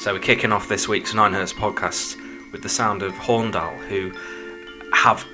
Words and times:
So 0.00 0.14
we're 0.14 0.20
kicking 0.20 0.50
off 0.50 0.66
this 0.66 0.88
week's 0.88 1.12
Nine 1.12 1.34
Hertz 1.34 1.52
podcast 1.52 2.16
with 2.52 2.62
the 2.62 2.70
sound 2.70 3.02
of 3.02 3.12
Horndal, 3.12 3.76
who 3.86 4.10
have 4.94 5.26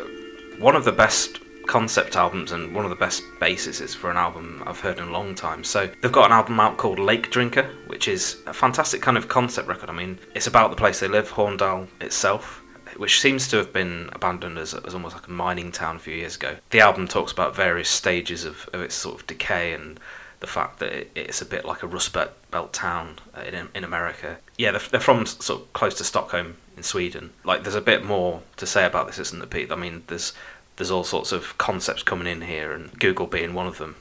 one 0.58 0.74
of 0.74 0.84
the 0.84 0.90
best 0.90 1.38
concept 1.68 2.16
albums 2.16 2.50
and 2.50 2.74
one 2.74 2.82
of 2.84 2.90
the 2.90 2.96
best 2.96 3.22
bases 3.38 3.94
for 3.94 4.10
an 4.10 4.16
album 4.16 4.64
I've 4.66 4.80
heard 4.80 4.98
in 4.98 5.06
a 5.06 5.12
long 5.12 5.36
time. 5.36 5.62
So 5.62 5.88
they've 6.02 6.10
got 6.10 6.26
an 6.26 6.32
album 6.32 6.58
out 6.58 6.78
called 6.78 6.98
Lake 6.98 7.30
Drinker, 7.30 7.70
which 7.86 8.08
is 8.08 8.42
a 8.48 8.52
fantastic 8.52 9.00
kind 9.00 9.16
of 9.16 9.28
concept 9.28 9.68
record. 9.68 9.88
I 9.88 9.92
mean, 9.92 10.18
it's 10.34 10.48
about 10.48 10.70
the 10.70 10.76
place 10.76 10.98
they 10.98 11.06
live, 11.06 11.30
Horndal 11.30 11.86
itself. 12.00 12.60
Which 12.96 13.20
seems 13.20 13.46
to 13.48 13.58
have 13.58 13.72
been 13.72 14.10
abandoned 14.14 14.58
as, 14.58 14.74
as 14.74 14.94
almost 14.94 15.14
like 15.14 15.28
a 15.28 15.30
mining 15.30 15.70
town 15.70 15.96
a 15.96 15.98
few 16.00 16.14
years 16.14 16.34
ago. 16.34 16.56
The 16.70 16.80
album 16.80 17.06
talks 17.06 17.30
about 17.30 17.54
various 17.54 17.88
stages 17.88 18.44
of, 18.44 18.68
of 18.72 18.80
its 18.80 18.96
sort 18.96 19.20
of 19.20 19.26
decay 19.28 19.74
and 19.74 20.00
the 20.40 20.46
fact 20.46 20.78
that 20.80 20.92
it, 20.92 21.10
it's 21.14 21.40
a 21.40 21.46
bit 21.46 21.64
like 21.64 21.82
a 21.82 21.86
Rust 21.86 22.12
Belt 22.12 22.72
town 22.72 23.16
uh, 23.34 23.42
in, 23.42 23.68
in 23.74 23.84
America. 23.84 24.38
Yeah, 24.58 24.72
they're, 24.72 24.80
they're, 24.90 25.00
from 25.00 25.26
sort 25.26 25.62
of 25.62 25.72
close 25.72 25.94
to 25.98 26.04
Stockholm 26.04 26.56
in 26.76 26.82
Sweden. 26.82 27.32
Like, 27.44 27.62
there's 27.62 27.74
a 27.74 27.80
bit 27.80 28.04
more 28.04 28.42
to 28.56 28.66
say 28.66 28.84
about 28.84 29.06
this, 29.06 29.18
isn't 29.18 29.38
there, 29.38 29.48
Pete? 29.48 29.72
I 29.72 29.76
mean, 29.76 30.04
there's 30.06 30.32
there's 30.76 30.90
all 30.90 31.04
sorts 31.04 31.32
of 31.32 31.56
concepts 31.58 32.02
coming 32.02 32.26
in 32.26 32.42
here, 32.42 32.72
and 32.72 32.98
Google 32.98 33.26
being 33.26 33.54
one 33.54 33.66
of 33.66 33.78
them. 33.78 33.96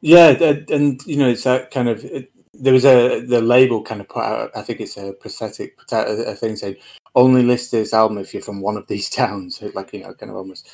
Yeah, 0.00 0.36
uh, 0.40 0.56
and 0.68 1.00
you 1.06 1.16
know, 1.16 1.28
it's 1.28 1.44
that 1.44 1.70
kind 1.70 1.88
of. 1.88 2.04
It, 2.04 2.30
there 2.54 2.72
was 2.72 2.84
a 2.84 3.20
the 3.24 3.40
label 3.40 3.82
kind 3.82 4.00
of 4.00 4.08
put 4.08 4.24
out. 4.24 4.50
I 4.54 4.62
think 4.62 4.80
it's 4.80 4.96
a 4.96 5.12
prosthetic 5.14 5.78
a 5.90 6.34
thing 6.34 6.56
saying 6.56 6.76
only 7.14 7.42
list 7.42 7.70
this 7.70 7.94
album 7.94 8.18
if 8.18 8.34
you're 8.34 8.42
from 8.42 8.60
one 8.60 8.76
of 8.76 8.86
these 8.86 9.08
towns. 9.20 9.62
Like 9.74 9.92
you 9.92 10.02
know, 10.02 10.14
kind 10.14 10.30
of 10.30 10.36
almost 10.36 10.68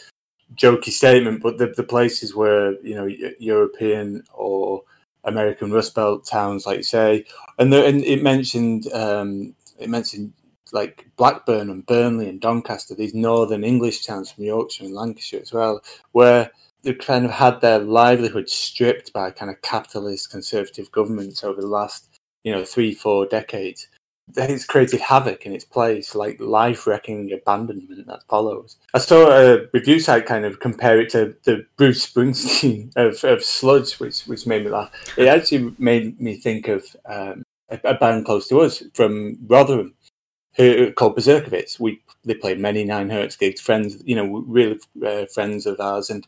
jokey 0.54 0.90
statement, 0.90 1.42
but 1.42 1.58
the 1.58 1.72
the 1.76 1.82
places 1.82 2.34
where 2.34 2.80
you 2.82 2.94
know 2.94 3.08
European 3.38 4.24
or 4.32 4.82
American 5.24 5.70
Rust 5.70 5.94
Belt 5.94 6.26
towns, 6.26 6.66
like 6.66 6.78
you 6.78 6.82
say, 6.82 7.24
and 7.58 7.72
the, 7.72 7.84
and 7.84 8.02
it 8.04 8.22
mentioned 8.22 8.92
um, 8.92 9.54
it 9.78 9.88
mentioned 9.88 10.32
like 10.72 11.08
Blackburn 11.16 11.70
and 11.70 11.86
Burnley 11.86 12.28
and 12.28 12.40
Doncaster, 12.40 12.94
these 12.94 13.14
northern 13.14 13.64
English 13.64 14.04
towns 14.04 14.30
from 14.30 14.44
Yorkshire 14.44 14.84
and 14.84 14.94
Lancashire 14.94 15.40
as 15.40 15.52
well, 15.52 15.82
where 16.12 16.50
they 16.82 16.94
kind 16.94 17.24
of 17.24 17.30
had 17.30 17.60
their 17.60 17.78
livelihood 17.78 18.48
stripped 18.48 19.12
by 19.12 19.30
kind 19.30 19.50
of 19.50 19.60
capitalist 19.62 20.30
conservative 20.30 20.90
governments 20.92 21.42
over 21.42 21.60
the 21.60 21.66
last, 21.66 22.18
you 22.44 22.52
know, 22.52 22.64
three, 22.64 22.94
four 22.94 23.26
decades. 23.26 23.88
It's 24.36 24.64
created 24.64 25.00
havoc 25.00 25.46
in 25.46 25.52
its 25.52 25.64
place, 25.64 26.14
like 26.14 26.38
life 26.40 26.86
wrecking 26.86 27.32
abandonment 27.32 28.06
that 28.06 28.22
follows. 28.28 28.76
I 28.94 28.98
saw 28.98 29.30
a 29.30 29.66
review 29.72 30.00
site 30.00 30.26
kind 30.26 30.44
of 30.44 30.60
compare 30.60 31.00
it 31.00 31.10
to 31.10 31.34
the 31.44 31.66
Bruce 31.76 32.06
Springsteen 32.06 32.92
of, 32.96 33.22
of 33.24 33.42
Sludge, 33.42 33.94
which, 33.98 34.22
which 34.22 34.46
made 34.46 34.64
me 34.64 34.70
laugh. 34.70 34.90
It 35.16 35.28
actually 35.28 35.74
made 35.78 36.20
me 36.20 36.36
think 36.36 36.68
of 36.68 36.84
um, 37.06 37.42
a, 37.70 37.80
a 37.84 37.94
band 37.94 38.26
close 38.26 38.48
to 38.48 38.60
us 38.60 38.82
from 38.94 39.38
Rotherham 39.46 39.94
who 40.58 40.92
called 40.92 41.16
Berserkovitz. 41.16 41.78
We 41.80 42.02
they 42.24 42.34
played 42.34 42.58
many 42.58 42.84
nine 42.84 43.08
hertz 43.08 43.36
gigs. 43.36 43.60
Friends, 43.60 44.02
you 44.04 44.16
know, 44.16 44.44
really 44.46 44.78
uh, 45.06 45.24
friends 45.26 45.66
of 45.66 45.80
ours, 45.80 46.10
and 46.10 46.26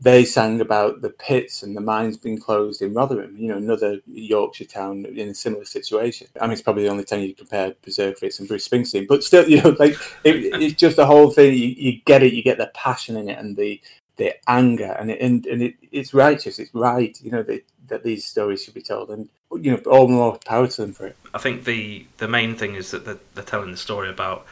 they 0.00 0.24
sang 0.24 0.62
about 0.62 1.02
the 1.02 1.10
pits 1.10 1.62
and 1.62 1.76
the 1.76 1.80
mines 1.80 2.16
being 2.16 2.38
closed 2.38 2.80
in 2.80 2.94
Rotherham. 2.94 3.36
You 3.36 3.48
know, 3.48 3.58
another 3.58 4.00
Yorkshire 4.06 4.64
town 4.64 5.04
in 5.04 5.28
a 5.28 5.34
similar 5.34 5.66
situation. 5.66 6.26
I 6.40 6.44
mean, 6.44 6.52
it's 6.52 6.62
probably 6.62 6.84
the 6.84 6.90
only 6.90 7.04
time 7.04 7.20
you 7.20 7.34
compare 7.34 7.74
Berserkovitz 7.84 8.38
and 8.38 8.48
Bruce 8.48 8.66
Springsteen, 8.66 9.06
but 9.06 9.22
still, 9.22 9.46
you 9.48 9.60
know, 9.62 9.76
like 9.78 9.96
it, 10.24 10.36
it's 10.62 10.74
just 10.74 10.96
the 10.96 11.06
whole 11.06 11.30
thing. 11.30 11.52
You, 11.52 11.68
you 11.68 12.00
get 12.06 12.22
it. 12.22 12.32
You 12.32 12.42
get 12.42 12.58
the 12.58 12.70
passion 12.74 13.16
in 13.16 13.28
it 13.28 13.38
and 13.38 13.56
the 13.56 13.80
the 14.16 14.34
anger, 14.50 14.96
and 14.98 15.10
it, 15.10 15.20
and, 15.20 15.46
and 15.46 15.62
it, 15.62 15.74
it's 15.92 16.12
righteous. 16.12 16.58
It's 16.58 16.74
right. 16.74 17.18
You 17.22 17.30
know 17.30 17.42
that 17.42 17.64
that 17.88 18.02
these 18.02 18.24
stories 18.24 18.64
should 18.64 18.74
be 18.74 18.82
told, 18.82 19.10
and 19.10 19.28
you 19.52 19.72
know, 19.72 19.78
all 19.90 20.06
the 20.06 20.14
more 20.14 20.38
power 20.46 20.66
to 20.66 20.80
them 20.80 20.92
for 20.94 21.08
it. 21.08 21.16
I 21.34 21.38
think 21.38 21.64
the 21.64 22.06
the 22.16 22.28
main 22.28 22.54
thing 22.54 22.74
is 22.74 22.90
that 22.92 23.04
they're, 23.04 23.18
they're 23.34 23.44
telling 23.44 23.70
the 23.70 23.76
story 23.76 24.08
about 24.08 24.46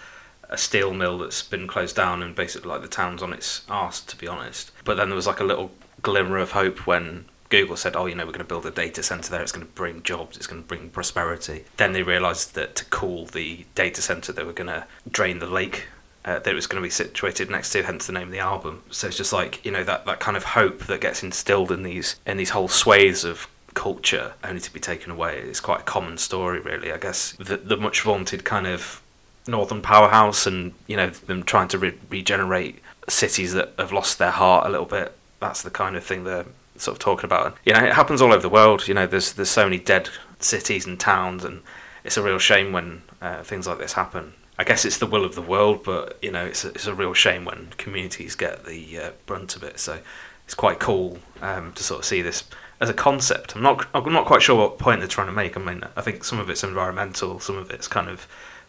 a 0.48 0.58
steel 0.58 0.92
mill 0.94 1.18
that's 1.18 1.42
been 1.42 1.66
closed 1.66 1.96
down 1.96 2.22
and 2.22 2.34
basically 2.34 2.70
like 2.70 2.82
the 2.82 2.88
town's 2.88 3.22
on 3.22 3.32
its 3.32 3.62
arse, 3.68 4.00
to 4.00 4.16
be 4.16 4.26
honest. 4.26 4.72
But 4.84 4.96
then 4.96 5.08
there 5.08 5.16
was 5.16 5.26
like 5.26 5.40
a 5.40 5.44
little 5.44 5.70
glimmer 6.02 6.38
of 6.38 6.52
hope 6.52 6.86
when 6.86 7.26
Google 7.48 7.76
said, 7.76 7.96
"Oh, 7.96 8.06
you 8.06 8.14
know, 8.14 8.24
we're 8.24 8.32
going 8.32 8.38
to 8.40 8.44
build 8.44 8.66
a 8.66 8.70
data 8.70 9.02
center 9.02 9.30
there. 9.30 9.42
It's 9.42 9.52
going 9.52 9.66
to 9.66 9.72
bring 9.72 10.02
jobs. 10.02 10.36
It's 10.36 10.46
going 10.46 10.62
to 10.62 10.68
bring 10.68 10.90
prosperity." 10.90 11.64
Then 11.76 11.92
they 11.92 12.02
realised 12.02 12.54
that 12.54 12.76
to 12.76 12.84
cool 12.86 13.26
the 13.26 13.64
data 13.74 14.02
center, 14.02 14.32
they 14.32 14.44
were 14.44 14.52
going 14.52 14.68
to 14.68 14.86
drain 15.10 15.38
the 15.38 15.46
lake 15.46 15.86
uh, 16.24 16.38
that 16.38 16.50
it 16.50 16.54
was 16.54 16.66
going 16.66 16.82
to 16.82 16.86
be 16.86 16.90
situated 16.90 17.50
next 17.50 17.70
to, 17.70 17.82
hence 17.82 18.06
the 18.06 18.12
name 18.12 18.24
of 18.24 18.32
the 18.32 18.38
album. 18.38 18.82
So 18.90 19.06
it's 19.06 19.16
just 19.16 19.32
like 19.32 19.64
you 19.64 19.70
know 19.70 19.84
that, 19.84 20.04
that 20.06 20.20
kind 20.20 20.36
of 20.36 20.44
hope 20.44 20.80
that 20.86 21.00
gets 21.00 21.22
instilled 21.22 21.72
in 21.72 21.82
these 21.82 22.16
in 22.26 22.36
these 22.36 22.50
whole 22.50 22.68
swathes 22.68 23.24
of 23.24 23.48
culture 23.74 24.34
only 24.42 24.60
to 24.60 24.72
be 24.72 24.80
taken 24.80 25.10
away. 25.10 25.38
It's 25.38 25.60
quite 25.60 25.80
a 25.80 25.84
common 25.84 26.18
story, 26.18 26.60
really. 26.60 26.92
I 26.92 26.98
guess 26.98 27.32
the, 27.32 27.56
the 27.56 27.76
much 27.76 28.02
vaunted 28.02 28.44
kind 28.44 28.66
of 28.66 29.00
northern 29.48 29.82
powerhouse, 29.82 30.46
and 30.46 30.74
you 30.86 30.96
know 30.96 31.10
them 31.10 31.42
trying 31.42 31.68
to 31.68 31.78
re- 31.78 31.98
regenerate 32.10 32.80
cities 33.08 33.54
that 33.54 33.72
have 33.78 33.92
lost 33.92 34.18
their 34.18 34.30
heart 34.30 34.66
a 34.66 34.70
little 34.70 34.86
bit. 34.86 35.16
That's 35.40 35.62
the 35.62 35.70
kind 35.70 35.96
of 35.96 36.04
thing 36.04 36.24
they're 36.24 36.46
sort 36.76 36.96
of 36.96 36.98
talking 36.98 37.24
about. 37.24 37.56
You 37.64 37.72
know, 37.72 37.84
it 37.84 37.94
happens 37.94 38.22
all 38.22 38.32
over 38.32 38.42
the 38.42 38.48
world. 38.48 38.86
You 38.86 38.94
know, 38.94 39.06
there's 39.06 39.32
there's 39.32 39.50
so 39.50 39.64
many 39.64 39.78
dead 39.78 40.08
cities 40.40 40.86
and 40.86 40.98
towns, 40.98 41.44
and 41.44 41.62
it's 42.04 42.16
a 42.16 42.22
real 42.22 42.38
shame 42.38 42.72
when 42.72 43.02
uh, 43.20 43.42
things 43.42 43.66
like 43.66 43.78
this 43.78 43.94
happen. 43.94 44.34
I 44.58 44.64
guess 44.64 44.84
it's 44.84 44.98
the 44.98 45.06
will 45.06 45.24
of 45.24 45.34
the 45.36 45.42
world, 45.42 45.84
but 45.84 46.18
you 46.20 46.32
know, 46.32 46.44
it's 46.44 46.64
a, 46.64 46.68
it's 46.70 46.86
a 46.86 46.94
real 46.94 47.14
shame 47.14 47.44
when 47.44 47.68
communities 47.76 48.34
get 48.34 48.64
the 48.64 48.98
uh, 48.98 49.10
brunt 49.26 49.54
of 49.56 49.62
it. 49.62 49.78
So 49.78 50.00
it's 50.44 50.54
quite 50.54 50.80
cool 50.80 51.18
um, 51.42 51.72
to 51.74 51.82
sort 51.82 52.00
of 52.00 52.04
see 52.04 52.22
this 52.22 52.44
as 52.80 52.88
a 52.88 52.94
concept. 52.94 53.54
I'm 53.54 53.62
not 53.62 53.86
I'm 53.94 54.12
not 54.12 54.26
quite 54.26 54.42
sure 54.42 54.56
what 54.56 54.78
point 54.78 55.00
they're 55.00 55.08
trying 55.08 55.28
to 55.28 55.32
make. 55.32 55.56
I 55.56 55.60
mean, 55.60 55.84
I 55.96 56.00
think 56.00 56.24
some 56.24 56.38
of 56.38 56.50
it's 56.50 56.64
environmental, 56.64 57.40
some 57.40 57.56
of 57.56 57.70
it's 57.70 57.88
kind 57.88 58.08
of 58.08 58.26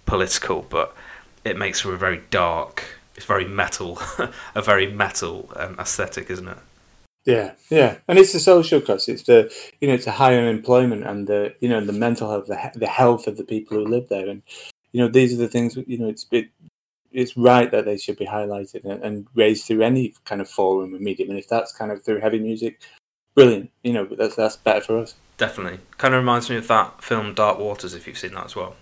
political, 0.10 0.66
but 0.70 0.96
it 1.46 1.58
makes 1.58 1.82
for 1.82 1.94
a 1.94 1.98
very 1.98 2.22
dark, 2.32 2.84
it's 3.16 3.26
very 3.26 3.46
metal, 3.46 4.00
a 4.56 4.62
very 4.62 4.92
metal 4.92 5.52
um, 5.56 5.76
aesthetic, 5.80 6.30
isn't 6.30 6.48
it? 6.48 6.58
Yeah, 7.26 7.52
yeah, 7.70 7.98
and 8.08 8.18
it's 8.18 8.34
the 8.34 8.40
social 8.40 8.82
cost. 8.82 9.10
It's 9.10 9.24
the 9.24 9.54
you 9.82 9.88
know 9.88 9.94
it's 9.94 10.08
a 10.08 10.12
high 10.12 10.36
unemployment 10.36 11.06
and 11.06 11.28
the 11.28 11.54
you 11.60 11.70
know 11.70 11.84
the 11.84 11.94
mental 11.94 12.30
health, 12.30 12.48
the 12.48 12.72
the 12.76 12.88
health 12.88 13.28
of 13.28 13.38
the 13.38 13.44
people 13.44 13.78
who 13.78 13.86
live 13.86 14.10
there, 14.10 14.28
and 14.28 14.42
you 14.94 15.02
know 15.02 15.08
these 15.08 15.34
are 15.34 15.38
the 15.38 15.48
things 15.48 15.78
you 15.86 15.98
know 15.98 16.08
it's 16.08 16.26
it, 16.32 16.50
it's 17.12 17.38
right 17.38 17.70
that 17.72 17.86
they 17.86 17.98
should 17.98 18.18
be 18.18 18.26
highlighted 18.26 18.86
and, 18.86 19.04
and 19.04 19.28
raised 19.36 19.66
through 19.66 19.82
any 19.82 20.14
kind 20.26 20.42
of 20.42 20.50
forum 20.50 20.96
or 20.96 21.00
medium, 21.00 21.30
and 21.30 21.38
if 21.38 21.48
that's 21.48 21.72
kind 21.74 21.92
of 21.92 22.04
through 22.04 22.20
heavy 22.20 22.40
music, 22.40 22.82
brilliant. 23.36 23.70
You 23.84 23.94
know, 23.94 24.06
that's 24.06 24.36
that's 24.36 24.56
better 24.56 24.82
for 24.82 24.98
us. 24.98 25.16
Definitely, 25.38 25.80
kind 25.98 26.14
of 26.14 26.20
reminds 26.20 26.50
me 26.50 26.56
of 26.56 26.68
that 26.70 27.04
film 27.04 27.34
Dark 27.34 27.60
Waters. 27.60 27.94
If 27.94 28.08
you've 28.08 28.18
seen 28.18 28.34
that 28.34 28.46
as 28.46 28.56
well. 28.56 28.76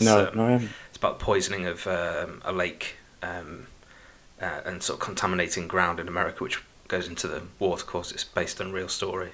No, 0.00 0.30
no, 0.34 0.46
I 0.46 0.50
haven't. 0.52 0.70
It's 0.88 0.98
about 0.98 1.18
poisoning 1.18 1.66
of 1.66 1.86
um, 1.86 2.42
a 2.44 2.52
lake 2.52 2.96
um, 3.22 3.66
uh, 4.40 4.60
and 4.64 4.82
sort 4.82 4.98
of 4.98 5.04
contaminating 5.04 5.68
ground 5.68 6.00
in 6.00 6.08
America, 6.08 6.44
which 6.44 6.62
goes 6.88 7.08
into 7.08 7.28
the 7.28 7.42
water 7.58 7.84
course. 7.84 8.12
It's 8.12 8.24
based 8.24 8.60
on 8.60 8.72
real 8.72 8.88
story. 8.88 9.30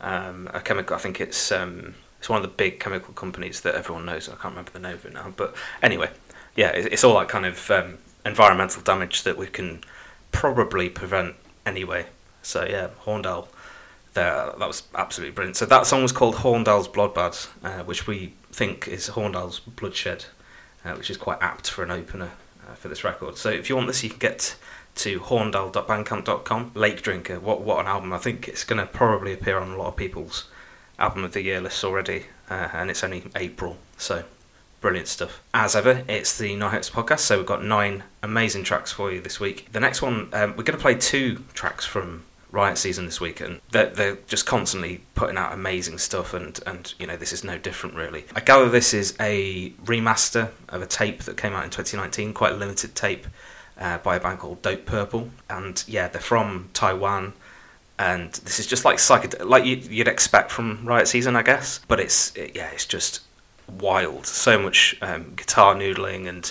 Um, 0.00 0.50
a 0.52 0.60
chemical, 0.60 0.96
I 0.96 0.98
think 0.98 1.20
it's 1.20 1.50
um, 1.50 1.94
it's 2.18 2.28
one 2.28 2.36
of 2.36 2.42
the 2.42 2.54
big 2.54 2.80
chemical 2.80 3.14
companies 3.14 3.60
that 3.62 3.74
everyone 3.74 4.04
knows. 4.04 4.28
I 4.28 4.32
can't 4.32 4.54
remember 4.54 4.70
the 4.72 4.78
name 4.78 4.94
of 4.94 5.04
it 5.06 5.14
now, 5.14 5.32
but 5.36 5.54
anyway, 5.82 6.10
yeah, 6.54 6.70
it's 6.70 7.04
all 7.04 7.18
that 7.18 7.28
kind 7.28 7.46
of 7.46 7.70
um, 7.70 7.98
environmental 8.24 8.82
damage 8.82 9.22
that 9.22 9.36
we 9.36 9.46
can 9.46 9.82
probably 10.32 10.88
prevent 10.88 11.36
anyway. 11.64 12.06
So 12.42 12.66
yeah, 12.68 12.88
Horndal 13.04 13.48
there. 14.16 14.52
That 14.58 14.66
was 14.66 14.82
absolutely 14.96 15.32
brilliant. 15.32 15.56
So 15.56 15.66
that 15.66 15.86
song 15.86 16.02
was 16.02 16.10
called 16.10 16.36
Horndal's 16.36 16.88
Blodbad, 16.88 17.48
uh, 17.62 17.84
which 17.84 18.08
we 18.08 18.32
think 18.50 18.88
is 18.88 19.06
Horndal's 19.08 19.60
Bloodshed, 19.60 20.24
uh, 20.84 20.94
which 20.94 21.08
is 21.08 21.16
quite 21.16 21.38
apt 21.40 21.70
for 21.70 21.84
an 21.84 21.92
opener 21.92 22.32
uh, 22.68 22.74
for 22.74 22.88
this 22.88 23.04
record. 23.04 23.36
So 23.38 23.50
if 23.50 23.68
you 23.68 23.76
want 23.76 23.86
this, 23.86 24.02
you 24.02 24.10
can 24.10 24.18
get 24.18 24.56
to 24.96 25.20
horndal.bandcamp.com. 25.20 26.72
Lake 26.74 27.02
Drinker, 27.02 27.38
what 27.38 27.60
what 27.60 27.78
an 27.78 27.86
album! 27.86 28.12
I 28.12 28.18
think 28.18 28.48
it's 28.48 28.64
going 28.64 28.80
to 28.80 28.86
probably 28.86 29.32
appear 29.32 29.58
on 29.58 29.70
a 29.70 29.76
lot 29.76 29.88
of 29.88 29.96
people's 29.96 30.50
album 30.98 31.22
of 31.22 31.32
the 31.32 31.42
year 31.42 31.60
lists 31.60 31.84
already, 31.84 32.26
uh, 32.50 32.68
and 32.72 32.90
it's 32.90 33.04
only 33.04 33.24
April, 33.36 33.76
so 33.96 34.24
brilliant 34.80 35.08
stuff. 35.08 35.42
As 35.52 35.76
ever, 35.76 36.02
it's 36.08 36.38
the 36.38 36.56
Nine 36.56 36.70
Hertz 36.70 36.90
podcast, 36.90 37.20
so 37.20 37.36
we've 37.36 37.46
got 37.46 37.62
nine 37.62 38.04
amazing 38.22 38.64
tracks 38.64 38.90
for 38.90 39.12
you 39.12 39.20
this 39.20 39.38
week. 39.38 39.70
The 39.72 39.80
next 39.80 40.00
one, 40.00 40.30
um, 40.32 40.50
we're 40.56 40.64
going 40.64 40.78
to 40.78 40.82
play 40.82 40.94
two 40.94 41.44
tracks 41.52 41.84
from 41.84 42.24
Riot 42.56 42.78
Season 42.78 43.04
this 43.04 43.20
week, 43.20 43.42
and 43.42 43.60
they're, 43.70 43.90
they're 43.90 44.18
just 44.26 44.46
constantly 44.46 45.02
putting 45.14 45.36
out 45.36 45.52
amazing 45.52 45.98
stuff, 45.98 46.32
and, 46.32 46.58
and 46.66 46.94
you 46.98 47.06
know 47.06 47.16
this 47.16 47.30
is 47.30 47.44
no 47.44 47.58
different 47.58 47.94
really. 47.94 48.24
I 48.34 48.40
gather 48.40 48.70
this 48.70 48.94
is 48.94 49.14
a 49.20 49.70
remaster 49.84 50.48
of 50.70 50.80
a 50.80 50.86
tape 50.86 51.24
that 51.24 51.36
came 51.36 51.52
out 51.52 51.64
in 51.64 51.70
2019, 51.70 52.32
quite 52.32 52.52
a 52.52 52.56
limited 52.56 52.94
tape 52.94 53.26
uh, 53.78 53.98
by 53.98 54.16
a 54.16 54.20
band 54.20 54.38
called 54.38 54.62
Dope 54.62 54.86
Purple, 54.86 55.28
and 55.50 55.84
yeah, 55.86 56.08
they're 56.08 56.20
from 56.20 56.70
Taiwan, 56.72 57.34
and 57.98 58.32
this 58.32 58.58
is 58.58 58.66
just 58.66 58.86
like 58.86 58.96
psychedelic, 58.96 59.46
like 59.46 59.66
you'd 59.66 60.08
expect 60.08 60.50
from 60.50 60.86
Riot 60.86 61.08
Season, 61.08 61.36
I 61.36 61.42
guess, 61.42 61.80
but 61.88 62.00
it's 62.00 62.34
it, 62.34 62.56
yeah, 62.56 62.70
it's 62.72 62.86
just 62.86 63.20
wild. 63.68 64.26
So 64.26 64.58
much 64.58 64.96
um, 65.02 65.34
guitar 65.36 65.74
noodling 65.74 66.26
and 66.26 66.50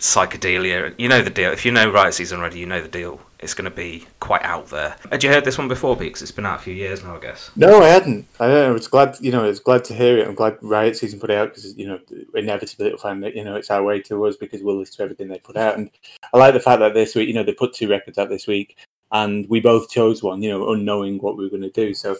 psychedelia. 0.00 0.96
You 0.98 1.08
know 1.08 1.22
the 1.22 1.30
deal. 1.30 1.52
If 1.52 1.64
you 1.64 1.70
know 1.70 1.88
Riot 1.88 2.14
Season 2.14 2.40
already, 2.40 2.58
you 2.58 2.66
know 2.66 2.82
the 2.82 2.88
deal 2.88 3.20
it's 3.40 3.54
going 3.54 3.70
to 3.70 3.76
be 3.76 4.04
quite 4.20 4.42
out 4.42 4.68
there. 4.68 4.96
Had 5.10 5.22
you 5.22 5.30
heard 5.30 5.44
this 5.44 5.58
one 5.58 5.68
before, 5.68 5.96
because 5.96 6.22
it's 6.22 6.32
been 6.32 6.46
out 6.46 6.58
a 6.58 6.62
few 6.62 6.74
years 6.74 7.04
now, 7.04 7.16
I 7.16 7.20
guess. 7.20 7.50
No, 7.54 7.82
I 7.82 7.88
hadn't. 7.88 8.26
I, 8.40 8.46
uh, 8.46 8.68
I 8.68 8.70
was 8.70 8.88
glad, 8.88 9.16
you 9.20 9.30
know, 9.30 9.44
I 9.44 9.48
was 9.48 9.60
glad 9.60 9.84
to 9.84 9.94
hear 9.94 10.18
it. 10.18 10.26
I'm 10.26 10.34
glad 10.34 10.58
Riot 10.60 10.96
Season 10.96 11.20
put 11.20 11.30
it 11.30 11.38
out 11.38 11.50
because, 11.50 11.76
you 11.76 11.86
know, 11.86 12.00
inevitably 12.34 12.86
it'll 12.86 12.98
find 12.98 13.22
that, 13.22 13.36
you 13.36 13.44
know, 13.44 13.54
it's 13.54 13.70
our 13.70 13.82
way 13.82 14.00
to 14.02 14.26
us 14.26 14.36
because 14.36 14.62
we'll 14.62 14.78
listen 14.78 14.96
to 14.96 15.02
everything 15.04 15.28
they 15.28 15.38
put 15.38 15.56
out. 15.56 15.78
And 15.78 15.90
I 16.32 16.38
like 16.38 16.54
the 16.54 16.60
fact 16.60 16.80
that 16.80 16.94
this 16.94 17.14
week, 17.14 17.28
you 17.28 17.34
know, 17.34 17.44
they 17.44 17.52
put 17.52 17.74
two 17.74 17.88
records 17.88 18.18
out 18.18 18.28
this 18.28 18.46
week 18.46 18.76
and 19.12 19.48
we 19.48 19.60
both 19.60 19.88
chose 19.88 20.22
one, 20.22 20.42
you 20.42 20.50
know, 20.50 20.72
unknowing 20.72 21.18
what 21.18 21.36
we 21.36 21.44
were 21.44 21.50
going 21.50 21.62
to 21.62 21.70
do. 21.70 21.94
So 21.94 22.16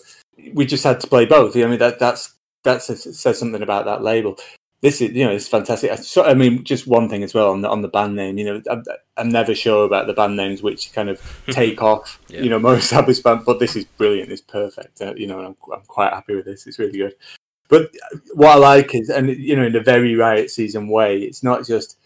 we 0.52 0.66
just 0.66 0.84
had 0.84 1.00
to 1.00 1.06
play 1.08 1.26
both. 1.26 1.56
You 1.56 1.62
know, 1.62 1.68
I 1.68 1.70
mean, 1.70 1.80
that 1.80 1.98
that's 1.98 2.34
that 2.64 2.82
says 2.82 3.38
something 3.38 3.62
about 3.62 3.84
that 3.86 4.02
label 4.02 4.38
this 4.80 5.00
is 5.00 5.12
you 5.12 5.24
know 5.24 5.32
it's 5.32 5.48
fantastic. 5.48 5.96
So, 5.98 6.24
I 6.24 6.34
mean, 6.34 6.62
just 6.62 6.86
one 6.86 7.08
thing 7.08 7.22
as 7.22 7.34
well 7.34 7.50
on 7.50 7.62
the 7.62 7.68
on 7.68 7.82
the 7.82 7.88
band 7.88 8.14
name. 8.14 8.38
You 8.38 8.44
know, 8.44 8.62
I'm, 8.70 8.84
I'm 9.16 9.28
never 9.28 9.54
sure 9.54 9.84
about 9.84 10.06
the 10.06 10.12
band 10.12 10.36
names 10.36 10.62
which 10.62 10.92
kind 10.92 11.08
of 11.08 11.20
take 11.50 11.82
off. 11.82 12.20
Yeah. 12.28 12.42
You 12.42 12.50
know, 12.50 12.58
most 12.58 12.84
established 12.84 13.24
band, 13.24 13.44
but 13.44 13.58
this 13.58 13.74
is 13.74 13.84
brilliant. 13.84 14.30
It's 14.30 14.42
perfect. 14.42 15.00
Uh, 15.00 15.14
you 15.16 15.26
know, 15.26 15.40
I'm 15.40 15.56
I'm 15.72 15.82
quite 15.86 16.12
happy 16.12 16.34
with 16.34 16.44
this. 16.44 16.66
It's 16.66 16.78
really 16.78 16.98
good. 16.98 17.14
But 17.68 17.90
what 18.32 18.52
I 18.52 18.54
like 18.54 18.94
is, 18.94 19.10
and 19.10 19.28
you 19.28 19.56
know, 19.56 19.64
in 19.64 19.76
a 19.76 19.82
very 19.82 20.14
Riot 20.14 20.50
Season 20.50 20.88
way, 20.88 21.22
it's 21.22 21.42
not 21.42 21.66
just 21.66 21.98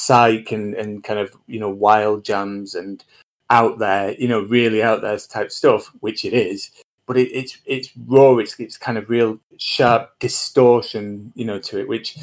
psych 0.00 0.52
and 0.52 0.74
and 0.74 1.02
kind 1.02 1.18
of 1.18 1.34
you 1.46 1.58
know 1.58 1.70
wild 1.70 2.24
jams 2.24 2.74
and 2.76 3.04
out 3.50 3.80
there, 3.80 4.12
you 4.12 4.28
know, 4.28 4.42
really 4.42 4.82
out 4.82 5.02
there 5.02 5.18
type 5.18 5.50
stuff, 5.50 5.90
which 5.98 6.24
it 6.24 6.32
is 6.32 6.70
but 7.10 7.18
it, 7.18 7.32
it's 7.36 7.58
it's 7.66 7.90
raw. 8.06 8.36
It's 8.36 8.54
it's 8.60 8.76
kind 8.76 8.96
of 8.96 9.10
real 9.10 9.40
sharp 9.56 10.16
distortion, 10.20 11.32
you 11.34 11.44
know, 11.44 11.58
to 11.58 11.80
it, 11.80 11.88
which 11.88 12.16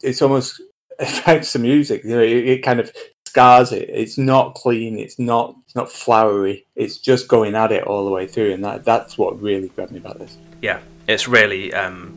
it's 0.00 0.22
almost 0.22 0.62
affects 1.00 1.52
the 1.52 1.58
music. 1.58 2.04
You 2.04 2.10
know, 2.10 2.22
it, 2.22 2.46
it 2.46 2.62
kind 2.62 2.78
of 2.78 2.92
scars 3.26 3.72
it. 3.72 3.90
It's 3.90 4.16
not 4.16 4.54
clean. 4.54 5.00
It's 5.00 5.18
not 5.18 5.56
it's 5.64 5.74
not 5.74 5.90
flowery. 5.90 6.64
It's 6.76 6.98
just 6.98 7.26
going 7.26 7.56
at 7.56 7.72
it 7.72 7.88
all 7.88 8.04
the 8.04 8.12
way 8.12 8.28
through, 8.28 8.52
and 8.52 8.64
that 8.64 8.84
that's 8.84 9.18
what 9.18 9.42
really 9.42 9.70
grabbed 9.70 9.90
me 9.90 9.98
about 9.98 10.20
this. 10.20 10.38
Yeah, 10.62 10.78
it's 11.08 11.26
really. 11.26 11.74
Um, 11.74 12.16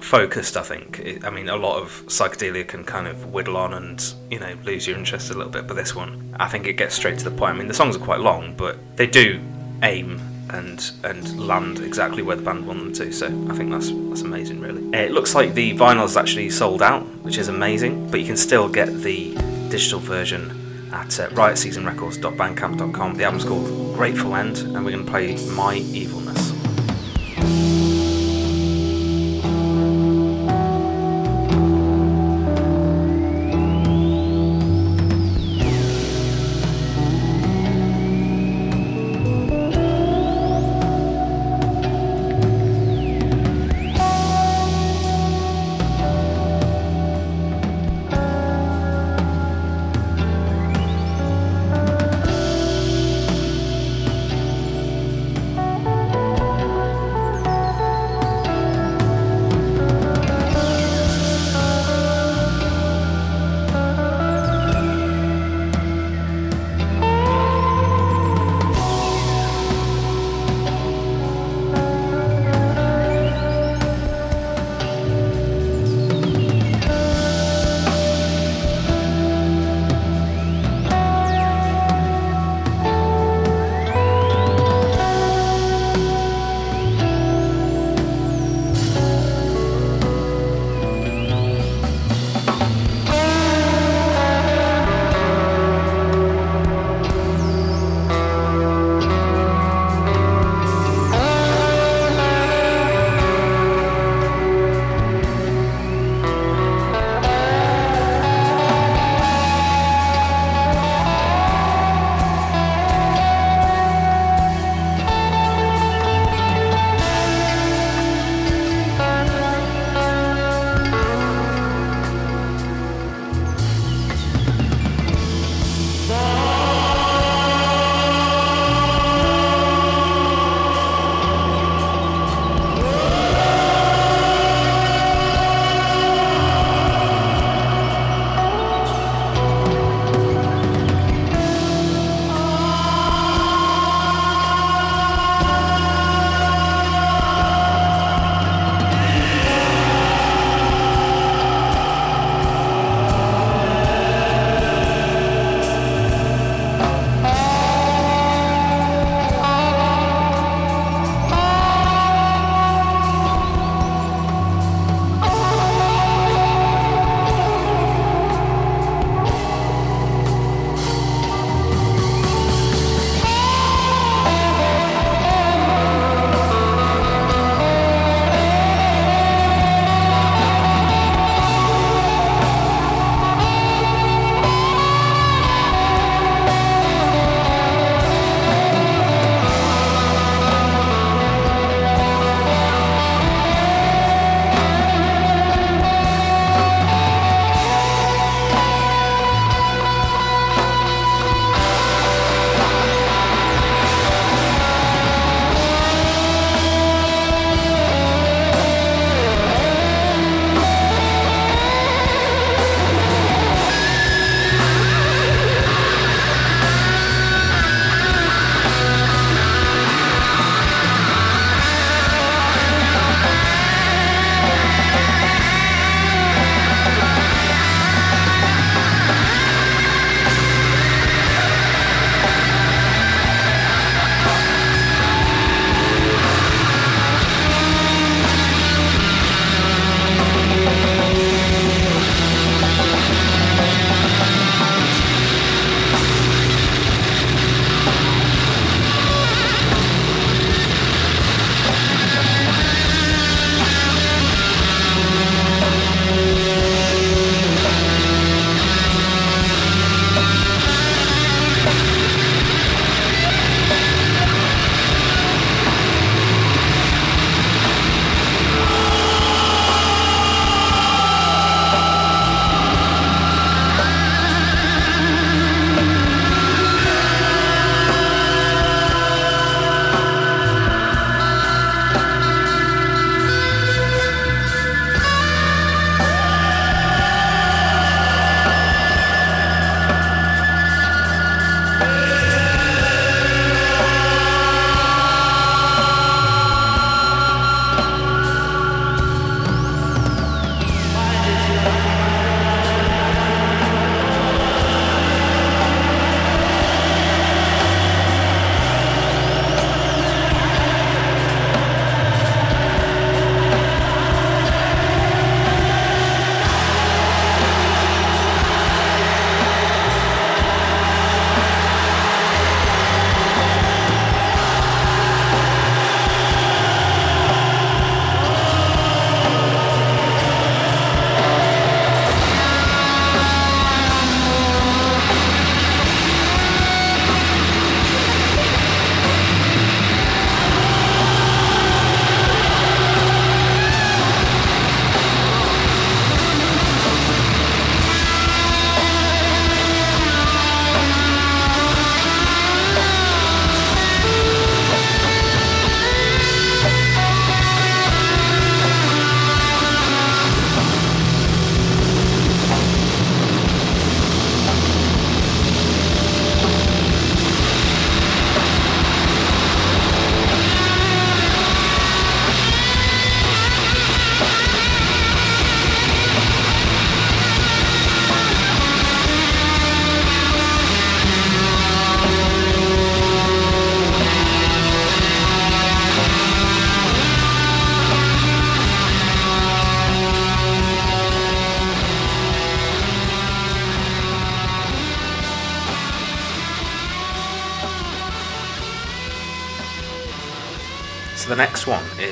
focused 0.00 0.58
i 0.58 0.62
think 0.62 1.24
i 1.24 1.30
mean 1.30 1.48
a 1.48 1.56
lot 1.56 1.80
of 1.80 1.88
psychedelia 2.08 2.68
can 2.68 2.84
kind 2.84 3.06
of 3.06 3.32
whittle 3.32 3.56
on 3.56 3.72
and 3.72 4.12
you 4.30 4.38
know 4.38 4.54
lose 4.62 4.86
your 4.86 4.98
interest 4.98 5.30
a 5.30 5.34
little 5.34 5.50
bit 5.50 5.66
but 5.66 5.72
this 5.72 5.94
one 5.94 6.36
i 6.38 6.46
think 6.46 6.66
it 6.66 6.74
gets 6.74 6.94
straight 6.94 7.16
to 7.16 7.24
the 7.24 7.30
point 7.30 7.54
i 7.54 7.58
mean 7.58 7.68
the 7.68 7.72
songs 7.72 7.96
are 7.96 8.00
quite 8.00 8.20
long 8.20 8.54
but 8.54 8.76
they 8.96 9.06
do 9.06 9.40
aim 9.82 10.20
and 10.50 10.90
and 11.02 11.38
land 11.38 11.80
exactly 11.80 12.22
where 12.22 12.36
the 12.36 12.42
band 12.42 12.66
want 12.66 12.80
them 12.80 12.92
to. 12.94 13.12
So 13.12 13.26
I 13.26 13.54
think 13.54 13.70
that's 13.70 13.90
that's 13.90 14.22
amazing, 14.22 14.60
really. 14.60 14.82
It 14.92 15.12
looks 15.12 15.34
like 15.34 15.54
the 15.54 15.76
vinyl 15.76 16.04
is 16.04 16.16
actually 16.16 16.50
sold 16.50 16.82
out, 16.82 17.02
which 17.22 17.38
is 17.38 17.48
amazing. 17.48 18.10
But 18.10 18.20
you 18.20 18.26
can 18.26 18.36
still 18.36 18.68
get 18.68 18.86
the 19.02 19.34
digital 19.68 20.00
version 20.00 20.90
at 20.92 21.18
uh, 21.18 21.28
riotseasonrecords.bandcamp.com. 21.30 23.14
The 23.14 23.24
album's 23.24 23.44
called 23.44 23.96
Grateful 23.96 24.36
End, 24.36 24.58
and 24.58 24.84
we're 24.84 24.92
going 24.92 25.04
to 25.04 25.10
play 25.10 25.36
My 25.48 25.76
Evilness. 25.76 26.63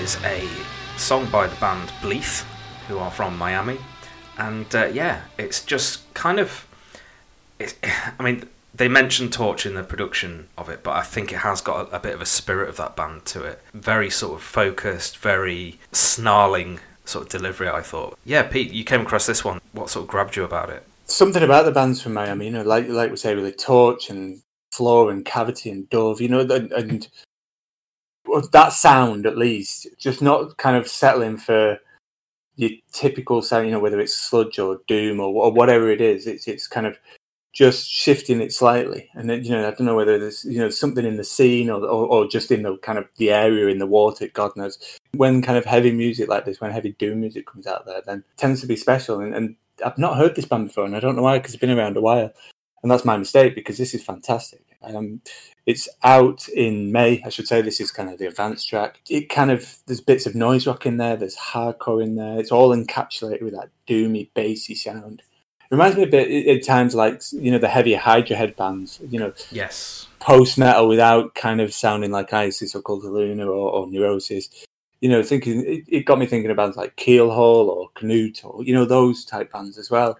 Is 0.02 0.18
a 0.24 0.48
song 0.96 1.26
by 1.30 1.46
the 1.46 1.54
band 1.60 1.90
Bleeth, 2.00 2.42
who 2.88 2.98
are 2.98 3.12
from 3.12 3.38
Miami, 3.38 3.78
and 4.36 4.66
uh, 4.74 4.86
yeah, 4.86 5.20
it's 5.38 5.64
just 5.64 6.12
kind 6.12 6.40
of. 6.40 6.66
I 7.60 8.20
mean, 8.20 8.48
they 8.74 8.88
mentioned 8.88 9.32
Torche 9.32 9.64
in 9.64 9.74
the 9.74 9.84
production 9.84 10.48
of 10.58 10.68
it, 10.68 10.82
but 10.82 10.96
I 10.96 11.02
think 11.02 11.32
it 11.32 11.36
has 11.36 11.60
got 11.60 11.88
a, 11.88 11.96
a, 11.96 12.00
bit 12.00 12.14
of 12.14 12.20
a 12.20 12.26
spirit 12.26 12.68
of 12.68 12.76
that 12.78 12.96
band 12.96 13.26
to 13.26 13.44
it. 13.44 13.62
Very 13.74 14.10
sort 14.10 14.34
of 14.34 14.42
focused, 14.42 15.18
very 15.18 15.78
snarling 15.92 16.80
sort 17.04 17.26
of 17.26 17.30
delivery. 17.30 17.68
I 17.68 17.82
thought. 17.82 18.18
Yeah, 18.24 18.42
Pete, 18.42 18.72
you 18.72 18.82
came 18.82 19.02
across 19.02 19.26
this 19.26 19.44
one. 19.44 19.60
What 19.70 19.88
sort 19.88 20.02
of 20.02 20.08
grabbed 20.08 20.34
you 20.34 20.42
about 20.42 20.70
it? 20.70 20.84
Something 21.04 21.44
about 21.44 21.64
the 21.64 21.70
bands 21.70 22.02
from 22.02 22.14
Miami, 22.14 22.46
you 22.46 22.50
know, 22.50 22.62
like 22.62 22.88
like 22.88 23.12
we 23.12 23.16
say, 23.16 23.36
with 23.36 23.56
Torche 23.56 24.10
and 24.10 24.42
Floor 24.72 25.12
and 25.12 25.24
Cavity 25.24 25.70
and 25.70 25.88
Dove, 25.90 26.20
you 26.20 26.28
know, 26.28 26.40
and, 26.40 26.72
and 26.72 27.08
that 28.40 28.72
sound 28.72 29.26
at 29.26 29.38
least, 29.38 29.86
just 29.98 30.22
not 30.22 30.56
kind 30.56 30.76
of 30.76 30.88
settling 30.88 31.36
for 31.36 31.78
your 32.56 32.70
typical 32.92 33.42
sound, 33.42 33.66
you 33.66 33.72
know, 33.72 33.80
whether 33.80 34.00
it's 34.00 34.14
sludge 34.14 34.58
or 34.58 34.80
doom 34.86 35.20
or, 35.20 35.44
or 35.44 35.52
whatever 35.52 35.90
it 35.90 36.00
is. 36.00 36.26
It's 36.26 36.48
it's 36.48 36.66
kind 36.66 36.86
of 36.86 36.98
just 37.52 37.88
shifting 37.90 38.40
it 38.40 38.52
slightly. 38.52 39.10
And 39.14 39.28
then, 39.28 39.44
you 39.44 39.50
know, 39.50 39.68
I 39.68 39.70
don't 39.70 39.82
know 39.82 39.96
whether 39.96 40.18
there's, 40.18 40.44
you 40.44 40.58
know, 40.58 40.70
something 40.70 41.04
in 41.04 41.18
the 41.18 41.24
scene 41.24 41.68
or, 41.68 41.80
or, 41.82 42.06
or, 42.06 42.26
just 42.26 42.50
in 42.50 42.62
the 42.62 42.78
kind 42.78 42.98
of 42.98 43.06
the 43.16 43.30
area 43.30 43.66
in 43.66 43.78
the 43.78 43.86
water, 43.86 44.26
God 44.28 44.52
knows. 44.56 44.78
When 45.16 45.42
kind 45.42 45.58
of 45.58 45.66
heavy 45.66 45.92
music 45.92 46.28
like 46.28 46.46
this, 46.46 46.60
when 46.60 46.70
heavy 46.70 46.96
doom 46.98 47.20
music 47.20 47.46
comes 47.46 47.66
out 47.66 47.84
there, 47.84 48.00
then 48.06 48.24
tends 48.38 48.62
to 48.62 48.66
be 48.66 48.76
special. 48.76 49.20
And, 49.20 49.34
and 49.34 49.56
I've 49.84 49.98
not 49.98 50.16
heard 50.16 50.34
this 50.34 50.46
band 50.46 50.68
before, 50.68 50.86
and 50.86 50.96
I 50.96 51.00
don't 51.00 51.14
know 51.14 51.22
why, 51.22 51.38
because 51.38 51.52
it's 51.52 51.60
been 51.60 51.76
around 51.76 51.98
a 51.98 52.00
while. 52.00 52.32
And 52.82 52.90
that's 52.90 53.04
my 53.04 53.16
mistake, 53.16 53.54
because 53.54 53.78
this 53.78 53.94
is 53.94 54.02
fantastic. 54.02 54.64
Um, 54.82 55.20
it's 55.66 55.88
out 56.02 56.48
in 56.48 56.90
May, 56.90 57.22
I 57.24 57.28
should 57.28 57.46
say. 57.46 57.62
This 57.62 57.80
is 57.80 57.92
kind 57.92 58.10
of 58.10 58.18
the 58.18 58.26
advanced 58.26 58.68
track. 58.68 59.00
It 59.08 59.28
kind 59.28 59.50
of, 59.50 59.76
there's 59.86 60.00
bits 60.00 60.26
of 60.26 60.34
noise 60.34 60.66
rock 60.66 60.86
in 60.86 60.96
there, 60.96 61.16
there's 61.16 61.36
hardcore 61.36 62.02
in 62.02 62.16
there. 62.16 62.38
It's 62.38 62.50
all 62.50 62.74
encapsulated 62.74 63.42
with 63.42 63.54
that 63.54 63.70
doomy, 63.86 64.30
bassy 64.34 64.74
sound 64.74 65.20
It 65.20 65.70
reminds 65.70 65.96
me 65.96 66.02
a 66.02 66.08
bit 66.08 66.48
at 66.48 66.64
times 66.64 66.94
like 66.94 67.22
you 67.32 67.50
know 67.52 67.58
the 67.58 67.68
heavier 67.68 67.98
Hydra 67.98 68.36
Head 68.36 68.56
bands. 68.56 69.00
You 69.08 69.20
know, 69.20 69.32
yes, 69.50 70.08
post 70.18 70.58
metal 70.58 70.88
without 70.88 71.34
kind 71.34 71.60
of 71.60 71.72
sounding 71.72 72.10
like 72.10 72.32
ISIS 72.32 72.74
or 72.74 72.82
Cult 72.82 73.04
of 73.04 73.12
Luna 73.12 73.46
or, 73.46 73.70
or 73.70 73.86
Neurosis. 73.86 74.48
You 75.00 75.08
know, 75.08 75.22
thinking 75.22 75.64
it, 75.66 75.84
it, 75.88 76.06
got 76.06 76.18
me 76.18 76.26
thinking 76.26 76.50
about 76.50 76.76
like 76.76 76.96
Keelhaul 76.96 77.66
or 77.68 77.90
Knut 77.96 78.44
or 78.44 78.64
you 78.64 78.74
know 78.74 78.84
those 78.84 79.24
type 79.24 79.52
bands 79.52 79.78
as 79.78 79.90
well. 79.90 80.18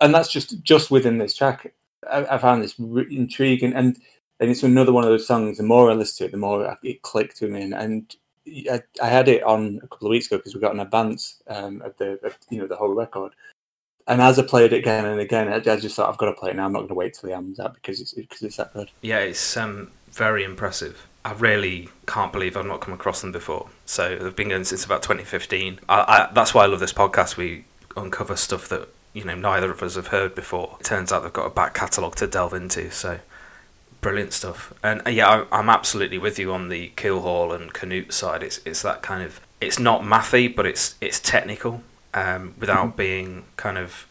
And 0.00 0.14
that's 0.14 0.30
just 0.30 0.62
just 0.62 0.90
within 0.90 1.16
this 1.16 1.34
track. 1.34 1.72
I, 2.10 2.34
I 2.34 2.38
found 2.38 2.62
this 2.62 2.74
re- 2.78 3.06
intriguing, 3.10 3.74
and 3.74 3.96
and 4.40 4.50
it's 4.50 4.62
another 4.62 4.92
one 4.92 5.04
of 5.04 5.10
those 5.10 5.26
songs. 5.26 5.58
The 5.58 5.64
more 5.64 5.90
I 5.90 5.94
listen 5.94 6.18
to 6.18 6.28
it, 6.28 6.32
the 6.32 6.38
more 6.38 6.76
it 6.82 7.02
clicked 7.02 7.40
with 7.40 7.50
me, 7.50 7.62
and, 7.62 7.74
and 7.74 8.16
I, 8.70 8.82
I, 9.02 9.08
had 9.08 9.28
it 9.28 9.42
on 9.42 9.80
a 9.82 9.88
couple 9.88 10.08
of 10.08 10.10
weeks 10.10 10.26
ago 10.26 10.36
because 10.36 10.54
we 10.54 10.60
got 10.60 10.74
an 10.74 10.80
advance 10.80 11.42
um, 11.48 11.82
of 11.82 11.96
the 11.96 12.18
of, 12.24 12.38
you 12.50 12.58
know 12.58 12.66
the 12.66 12.76
whole 12.76 12.94
record, 12.94 13.32
and 14.06 14.20
as 14.20 14.38
I 14.38 14.42
played 14.42 14.72
it 14.72 14.78
again 14.78 15.04
and 15.04 15.20
again, 15.20 15.48
I, 15.48 15.58
just 15.58 15.96
thought 15.96 16.08
I've 16.08 16.18
got 16.18 16.26
to 16.26 16.32
play 16.32 16.50
it 16.50 16.56
now. 16.56 16.66
I'm 16.66 16.72
not 16.72 16.80
going 16.80 16.88
to 16.88 16.94
wait 16.94 17.14
till 17.14 17.28
the 17.28 17.34
album's 17.34 17.58
out 17.58 17.74
because 17.74 18.00
it's 18.00 18.12
because 18.12 18.42
it's 18.42 18.56
that 18.56 18.72
good. 18.72 18.90
Yeah, 19.02 19.18
it's 19.18 19.56
um, 19.56 19.90
very 20.10 20.44
impressive. 20.44 21.06
I 21.24 21.32
really 21.32 21.88
can't 22.06 22.32
believe 22.32 22.56
I've 22.56 22.66
not 22.66 22.80
come 22.80 22.94
across 22.94 23.20
them 23.20 23.32
before. 23.32 23.68
So 23.84 24.16
they've 24.16 24.36
been 24.36 24.50
going 24.50 24.62
since 24.62 24.84
about 24.84 25.02
2015. 25.02 25.80
I, 25.88 25.94
I, 25.94 26.32
that's 26.32 26.54
why 26.54 26.62
I 26.62 26.66
love 26.66 26.78
this 26.78 26.92
podcast. 26.92 27.36
We 27.36 27.64
uncover 27.96 28.36
stuff 28.36 28.68
that 28.68 28.88
you 29.16 29.24
know 29.24 29.34
neither 29.34 29.70
of 29.70 29.82
us 29.82 29.96
have 29.96 30.08
heard 30.08 30.34
before. 30.34 30.76
It 30.78 30.84
turns 30.84 31.10
out 31.10 31.22
they've 31.22 31.32
got 31.32 31.46
a 31.46 31.50
back 31.50 31.72
catalogue 31.72 32.16
to 32.16 32.26
delve 32.26 32.52
into. 32.52 32.90
So 32.90 33.18
brilliant 34.02 34.34
stuff. 34.34 34.74
And 34.82 35.00
uh, 35.06 35.10
yeah, 35.10 35.46
I, 35.50 35.58
am 35.58 35.70
absolutely 35.70 36.18
with 36.18 36.38
you 36.38 36.52
on 36.52 36.68
the 36.68 36.92
Keelhaul 36.96 37.58
and 37.58 37.72
Knut 37.72 38.12
side. 38.12 38.42
It's 38.42 38.60
it's 38.66 38.82
that 38.82 39.00
kind 39.00 39.22
of 39.22 39.40
it's 39.58 39.78
not 39.78 40.02
mathy, 40.02 40.54
but 40.54 40.66
it's 40.66 40.96
it's 41.00 41.18
technical 41.18 41.82
um, 42.12 42.54
without 42.60 42.88
mm-hmm. 42.88 42.96
being 42.96 43.44
kind 43.56 43.78
of 43.78 44.06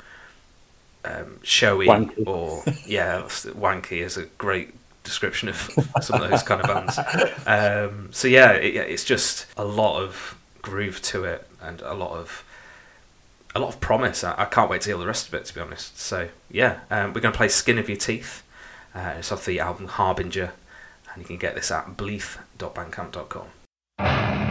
um, 1.06 1.40
showy 1.44 1.86
wanky. 1.86 2.26
or 2.26 2.64
yeah, 2.88 3.22
wanky 3.22 4.00
is 4.00 4.18
a 4.18 4.26
great 4.40 4.74
description 5.04 5.50
of 5.50 5.56
some 6.02 6.20
of 6.20 6.32
those 6.32 6.42
kind 6.42 6.62
of 6.62 6.68
bands. 6.68 7.00
Um, 7.48 8.10
so 8.12 8.28
yeah, 8.28 8.54
it, 8.54 8.76
it's 8.76 9.04
just 9.04 9.46
a 9.56 9.64
lot 9.64 10.02
of 10.02 10.36
groove 10.64 11.00
to 11.04 11.26
it 11.26 11.48
and 11.62 11.80
a 11.82 11.94
lot 11.94 12.18
of 12.18 12.44
a 13.56 13.60
lot 13.60 13.70
of 13.70 13.80
promise. 13.80 14.24
I, 14.24 14.36
I, 14.38 14.46
can't 14.46 14.70
wait 14.70 14.82
to 14.82 14.90
hear 14.90 14.98
the 14.98 15.08
rest 15.08 15.28
of 15.28 15.34
it, 15.34 15.46
to 15.46 15.56
be 15.56 15.62
honest. 15.62 15.98
So 15.98 16.30
yeah, 16.52 16.82
um, 16.92 17.14
we're 17.14 17.22
going 17.22 17.32
to 17.32 17.38
play 17.38 17.48
"Skin 17.48 17.78
of 17.78 17.90
Your 17.90 17.98
Teeth." 17.98 18.44
Uh, 18.94 19.16
it's 19.18 19.32
off 19.32 19.46
the 19.46 19.60
album 19.60 19.88
Harbinger, 19.88 20.52
and 21.12 21.22
you 21.22 21.26
can 21.26 21.38
get 21.38 21.56
this 21.56 21.72
at 21.72 21.98
bleeth.bandcamp.com. 21.98 24.45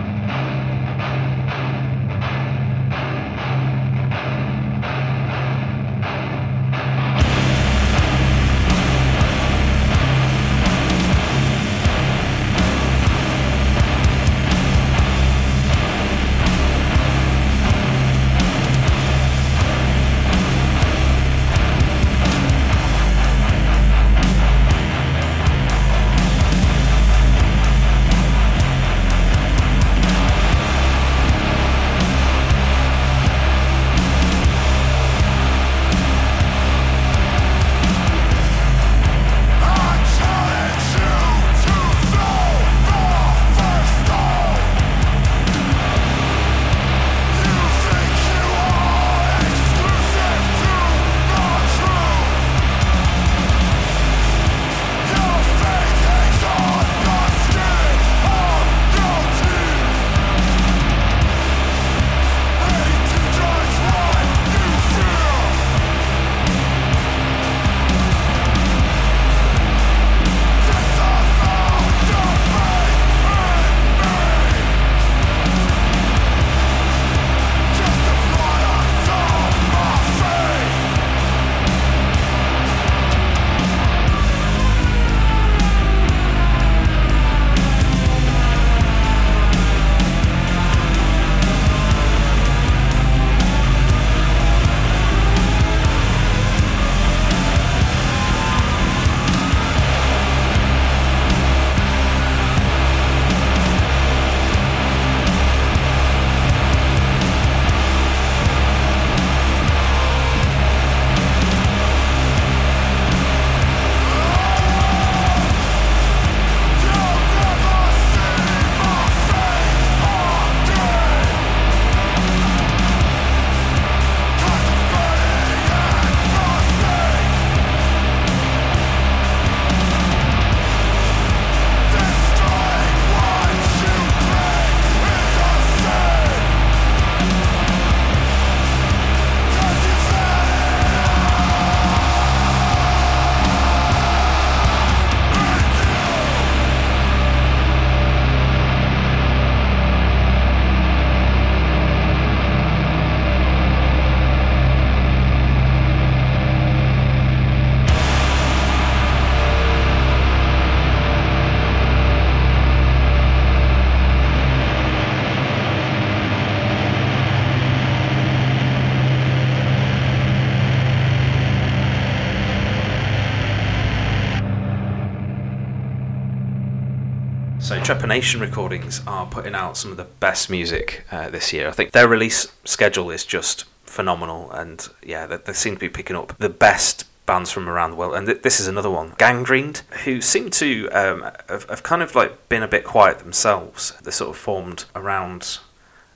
Trepanation 177.85 178.41
Recordings 178.41 179.03
are 179.07 179.27
putting 179.27 179.55
out 179.55 179.77
some 179.77 179.91
of 179.91 179.99
the 179.99 180.05
best 180.05 180.49
music 180.49 181.05
uh, 181.13 181.29
this 181.29 181.53
year. 181.53 181.69
I 181.69 181.73
think 181.73 181.93
their 181.93 182.09
release 182.09 182.51
schedule 182.65 183.11
is 183.11 183.27
just 183.27 183.65
phenomenal, 183.83 184.51
and 184.53 184.89
yeah, 185.03 185.27
they, 185.27 185.37
they 185.37 185.53
seem 185.53 185.75
to 185.75 185.81
be 185.81 185.91
picking 185.91 186.17
up 186.17 186.39
the 186.39 186.49
best 186.49 187.05
bands 187.27 187.51
from 187.51 187.69
around 187.69 187.91
the 187.91 187.97
world. 187.99 188.15
And 188.15 188.27
th- 188.27 188.41
this 188.41 188.59
is 188.59 188.69
another 188.69 188.91
one, 188.91 189.13
Gangrened, 189.19 189.83
who 190.05 190.23
seem 190.23 190.49
to 190.53 190.89
um, 190.93 191.31
have, 191.51 191.69
have 191.69 191.83
kind 191.83 192.01
of 192.01 192.15
like 192.15 192.49
been 192.49 192.63
a 192.63 192.69
bit 192.69 192.85
quiet 192.85 193.19
themselves. 193.19 193.93
They 194.03 194.11
sort 194.11 194.31
of 194.31 194.39
formed 194.39 194.87
around 194.97 195.59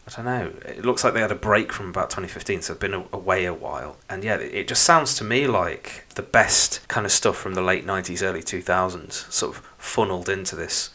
I 0.07 0.11
don't 0.17 0.25
know. 0.25 0.53
It 0.65 0.87
looks 0.87 1.05
like 1.05 1.13
they 1.13 1.21
had 1.21 1.33
a 1.33 1.35
break 1.35 1.71
from 1.71 1.91
about 1.91 2.09
2015, 2.09 2.63
so 2.63 2.73
they've 2.73 2.81
been 2.81 3.05
away 3.13 3.45
a 3.45 3.53
while. 3.53 3.99
And 4.09 4.25
yeah, 4.25 4.37
it 4.37 4.69
just 4.69 4.85
sounds 4.85 5.13
to 5.17 5.25
me 5.25 5.47
like 5.47 6.07
the 6.15 6.23
best 6.23 6.89
kind 6.89 7.05
of 7.05 7.13
stuff 7.13 7.37
from 7.37 7.53
the 7.53 7.61
late 7.61 7.87
90s, 7.87 8.23
early 8.23 8.41
2000s, 8.41 9.31
sort 9.31 9.55
of 9.55 9.63
funneled 9.77 10.31
into 10.31 10.57
this 10.57 10.89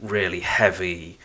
really 0.00 0.40
heavy, 0.40 1.18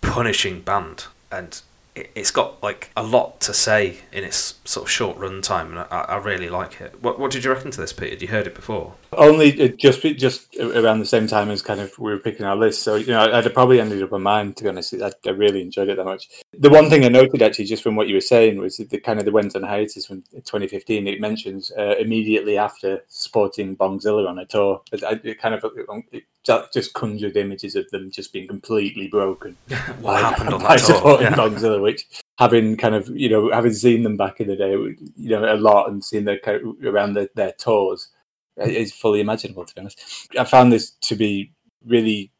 punishing 0.00 0.60
band. 0.60 1.06
And 1.30 1.60
it's 1.96 2.30
got 2.30 2.60
like 2.62 2.90
a 2.96 3.02
lot 3.02 3.40
to 3.40 3.54
say 3.54 3.98
in 4.12 4.24
its 4.24 4.54
sort 4.64 4.86
of 4.86 4.90
short 4.90 5.16
run 5.16 5.40
time, 5.42 5.70
and 5.70 5.80
I, 5.80 6.06
I, 6.08 6.16
really 6.16 6.48
like 6.48 6.80
it. 6.80 7.00
What, 7.00 7.20
what 7.20 7.30
did 7.30 7.44
you 7.44 7.52
reckon 7.52 7.70
to 7.70 7.80
this, 7.80 7.92
Peter? 7.92 8.16
You 8.16 8.28
heard 8.28 8.48
it 8.48 8.54
before? 8.54 8.94
Only 9.12 9.70
just 9.70 10.02
just 10.02 10.56
around 10.58 10.98
the 10.98 11.06
same 11.06 11.28
time 11.28 11.50
as 11.50 11.62
kind 11.62 11.80
of 11.80 11.96
we 11.98 12.10
were 12.10 12.18
picking 12.18 12.46
our 12.46 12.56
list, 12.56 12.82
so 12.82 12.96
you 12.96 13.08
know 13.08 13.32
I'd 13.32 13.54
probably 13.54 13.80
ended 13.80 14.02
up 14.02 14.12
on 14.12 14.22
mine. 14.22 14.54
To 14.54 14.64
be 14.64 14.68
honest, 14.68 14.94
I, 14.94 15.12
I, 15.24 15.30
really 15.30 15.62
enjoyed 15.62 15.88
it 15.88 15.96
that 15.96 16.04
much. 16.04 16.28
The 16.52 16.70
one 16.70 16.90
thing 16.90 17.04
I 17.04 17.08
noted 17.08 17.42
actually, 17.42 17.66
just 17.66 17.82
from 17.82 17.94
what 17.94 18.08
you 18.08 18.14
were 18.14 18.20
saying, 18.20 18.58
was 18.58 18.78
the 18.78 18.98
kind 18.98 19.20
of 19.20 19.24
the 19.24 19.32
went 19.32 19.54
on 19.54 19.62
hiatus 19.62 20.06
from 20.06 20.22
2015. 20.32 21.06
It 21.06 21.20
mentions 21.20 21.70
uh, 21.78 21.94
immediately 21.98 22.58
after 22.58 23.04
supporting 23.08 23.76
Bongzilla 23.76 24.28
on 24.28 24.38
a 24.40 24.46
tour. 24.46 24.82
It, 24.90 25.02
it 25.24 25.40
kind 25.40 25.54
of 25.54 25.64
it 26.10 26.24
just 26.72 26.92
conjured 26.92 27.36
images 27.36 27.74
of 27.74 27.88
them 27.90 28.10
just 28.10 28.32
being 28.32 28.46
completely 28.46 29.08
broken. 29.08 29.56
what 30.00 30.20
happened 30.20 30.54
on 30.54 30.62
that 30.62 30.78
tour? 30.86 31.22
Yeah. 31.22 31.34
Bongzilla, 31.34 31.80
which 31.84 32.06
having 32.38 32.76
kind 32.76 32.94
of 32.94 33.08
you 33.10 33.28
know 33.28 33.50
having 33.52 33.72
seen 33.72 34.02
them 34.02 34.16
back 34.16 34.40
in 34.40 34.48
the 34.48 34.56
day, 34.56 34.72
you 34.72 35.28
know 35.28 35.44
a 35.44 35.56
lot 35.56 35.88
and 35.88 36.04
seen 36.04 36.24
their 36.24 36.40
around 36.84 37.14
the, 37.14 37.28
their 37.34 37.52
tours, 37.52 38.08
is 38.56 38.92
fully 38.92 39.20
imaginable. 39.20 39.64
To 39.64 39.74
be 39.74 39.80
honest, 39.82 40.28
I 40.38 40.44
found 40.44 40.72
this 40.72 40.90
to 41.02 41.14
be 41.14 41.52
really 41.86 42.32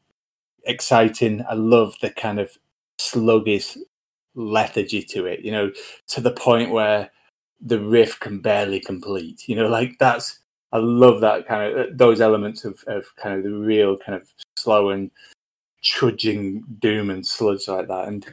exciting. 0.64 1.44
I 1.48 1.54
love 1.54 1.94
the 2.00 2.11
kind 2.11 2.40
of 2.40 2.50
sluggish 2.98 3.76
lethargy 4.35 5.02
to 5.02 5.26
it. 5.26 5.40
You 5.40 5.52
know, 5.52 5.70
to 6.09 6.20
the 6.20 6.33
point 6.33 6.70
where 6.70 7.11
the 7.61 7.80
riff 7.80 8.18
can 8.20 8.40
barely 8.40 8.80
complete. 8.80 9.48
You 9.48 9.57
know, 9.57 9.68
like 9.68 9.98
that's 9.98 10.40
I 10.72 10.78
love 10.78 11.20
that 11.20 11.46
kind 11.46 11.72
of 11.72 11.87
uh, 11.87 11.90
those 11.92 12.20
elements 12.20 12.64
of, 12.64 12.83
of 12.88 13.07
kind 13.16 13.37
of 13.37 13.44
the 13.44 13.57
real 13.57 13.96
kind 13.96 14.20
of 14.20 14.28
slow 14.57 14.90
and 14.90 15.11
trudging 15.85 16.64
doom 16.80 17.11
and 17.11 17.24
sludge 17.24 17.68
like 17.68 17.87
that. 17.87 18.09
And 18.09 18.26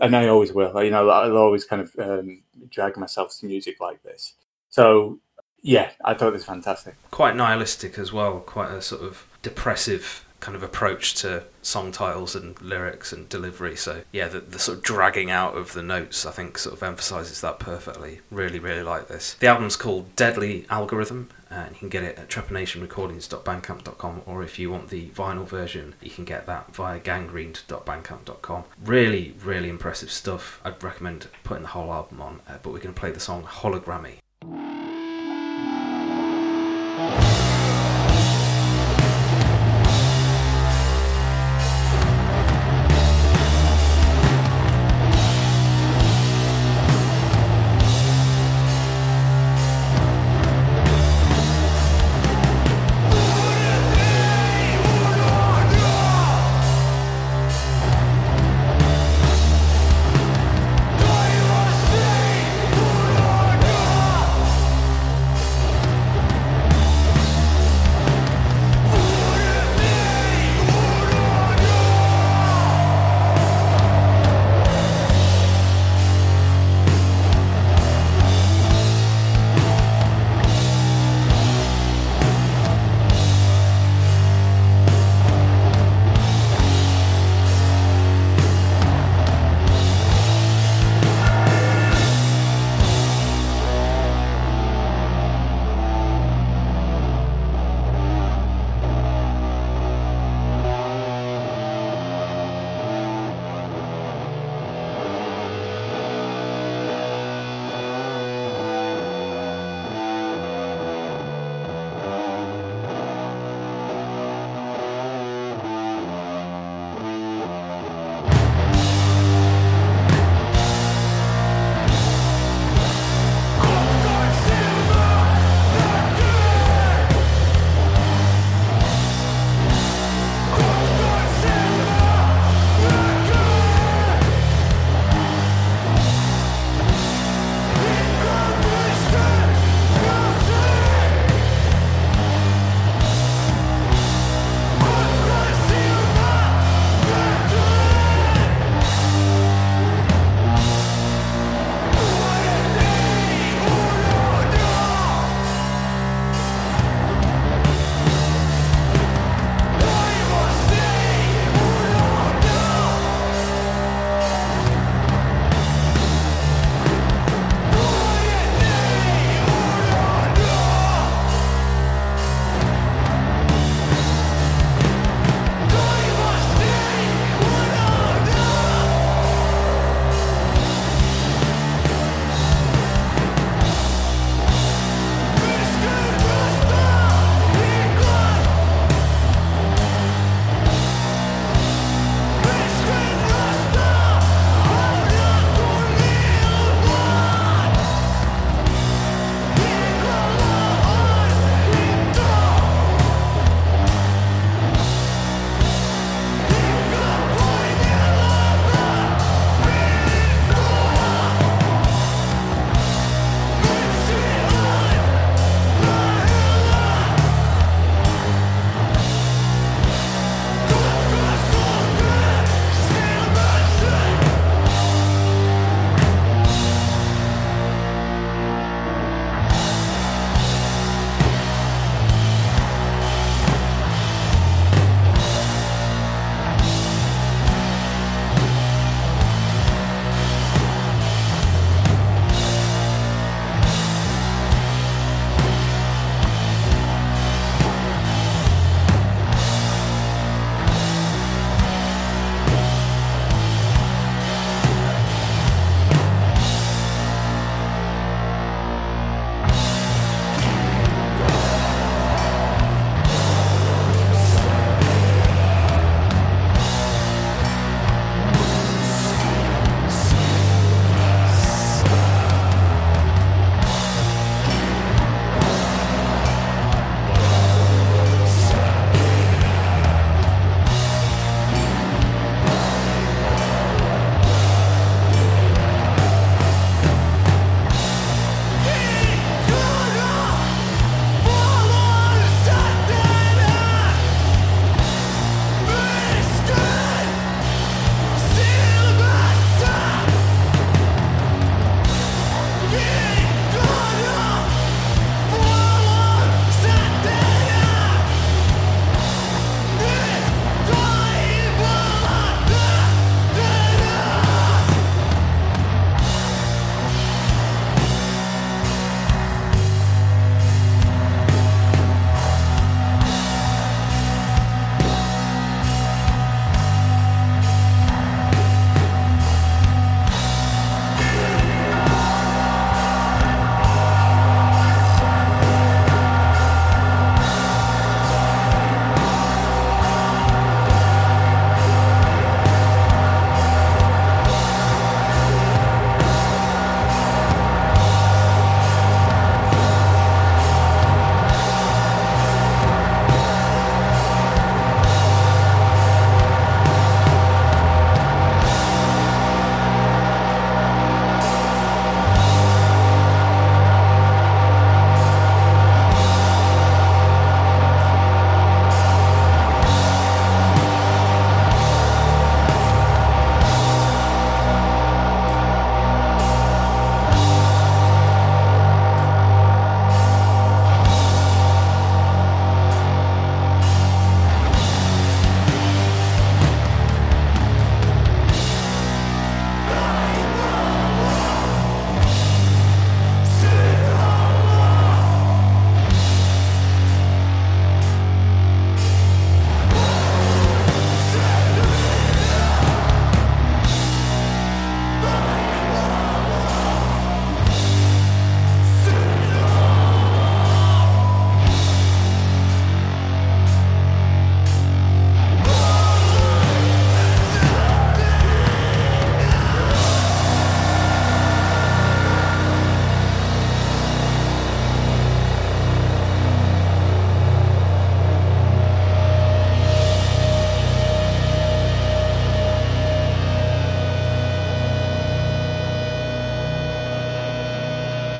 and 0.00 0.14
I 0.16 0.28
always 0.28 0.52
will. 0.52 0.82
You 0.82 0.90
know, 0.90 1.08
I'll 1.08 1.36
always 1.36 1.64
kind 1.64 1.82
of 1.82 1.96
um, 1.98 2.42
drag 2.70 2.96
myself 2.96 3.36
to 3.38 3.46
music 3.46 3.80
like 3.80 4.02
this. 4.02 4.34
So 4.68 5.20
yeah, 5.62 5.90
I 6.04 6.14
thought 6.14 6.28
it 6.28 6.34
was 6.34 6.44
fantastic. 6.44 6.94
Quite 7.10 7.36
nihilistic 7.36 7.98
as 7.98 8.12
well. 8.12 8.40
Quite 8.40 8.70
a 8.70 8.82
sort 8.82 9.02
of 9.02 9.26
depressive 9.42 10.25
kind 10.40 10.56
of 10.56 10.62
approach 10.62 11.14
to 11.14 11.44
song 11.62 11.90
titles 11.90 12.34
and 12.34 12.60
lyrics 12.62 13.12
and 13.12 13.28
delivery. 13.28 13.76
So 13.76 14.02
yeah, 14.12 14.28
the, 14.28 14.40
the 14.40 14.58
sort 14.58 14.78
of 14.78 14.84
dragging 14.84 15.30
out 15.30 15.56
of 15.56 15.72
the 15.72 15.82
notes, 15.82 16.24
I 16.24 16.30
think, 16.30 16.58
sort 16.58 16.76
of 16.76 16.82
emphasises 16.82 17.40
that 17.40 17.58
perfectly. 17.58 18.20
Really, 18.30 18.58
really 18.58 18.82
like 18.82 19.08
this. 19.08 19.34
The 19.34 19.48
album's 19.48 19.76
called 19.76 20.14
Deadly 20.16 20.66
Algorithm, 20.70 21.30
and 21.50 21.70
you 21.70 21.78
can 21.78 21.88
get 21.88 22.04
it 22.04 22.18
at 22.18 22.28
trepanationrecordings.bandcamp.com, 22.28 24.22
or 24.26 24.42
if 24.42 24.58
you 24.58 24.70
want 24.70 24.88
the 24.88 25.08
vinyl 25.08 25.46
version, 25.46 25.94
you 26.00 26.10
can 26.10 26.24
get 26.24 26.46
that 26.46 26.74
via 26.74 27.00
gangrened.bandcamp.com. 27.00 28.64
Really, 28.84 29.34
really 29.42 29.68
impressive 29.68 30.10
stuff. 30.10 30.60
I'd 30.64 30.82
recommend 30.82 31.28
putting 31.44 31.62
the 31.62 31.70
whole 31.70 31.92
album 31.92 32.20
on, 32.20 32.40
uh, 32.48 32.58
but 32.62 32.72
we're 32.72 32.80
going 32.80 32.94
to 32.94 33.00
play 33.00 33.10
the 33.10 33.20
song 33.20 33.44
Hologrammi. 33.44 34.18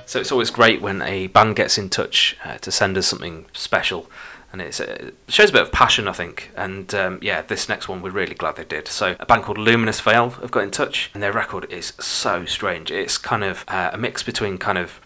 So 0.07 0.21
it's 0.21 0.33
always 0.33 0.51
great 0.51 0.81
when 0.81 1.03
a 1.03 1.27
band 1.27 1.57
gets 1.57 1.77
in 1.77 1.91
touch 1.91 2.37
uh, 2.45 2.59
to 2.59 2.71
send 2.71 2.97
us 2.97 3.07
something 3.07 3.47
special. 3.53 4.09
And 4.53 4.63
uh, 4.63 4.65
it 4.65 5.15
shows 5.29 5.51
a 5.51 5.53
bit 5.53 5.63
of 5.63 5.73
passion, 5.73 6.07
I 6.07 6.13
think. 6.13 6.53
And 6.57 6.95
um, 6.95 7.19
yeah, 7.21 7.43
this 7.43 7.69
next 7.69 7.89
one, 7.89 8.01
we're 8.01 8.11
really 8.11 8.35
glad 8.35 8.57
they 8.57 8.65
did. 8.65 8.87
So, 8.87 9.17
a 9.19 9.27
band 9.27 9.43
called 9.43 9.59
Luminous 9.59 10.01
Veil 10.01 10.31
have 10.31 10.53
got 10.53 10.63
in 10.63 10.71
touch, 10.71 11.11
and 11.13 11.23
their 11.23 11.33
record 11.33 11.71
is 11.71 11.93
so 11.99 12.45
strange. 12.45 12.91
It's 12.93 13.19
kind 13.19 13.43
of 13.43 13.65
uh, 13.67 13.91
a 13.93 13.99
mix 13.99 14.23
between 14.23 14.59
kind 14.59 14.79
of 14.79 15.01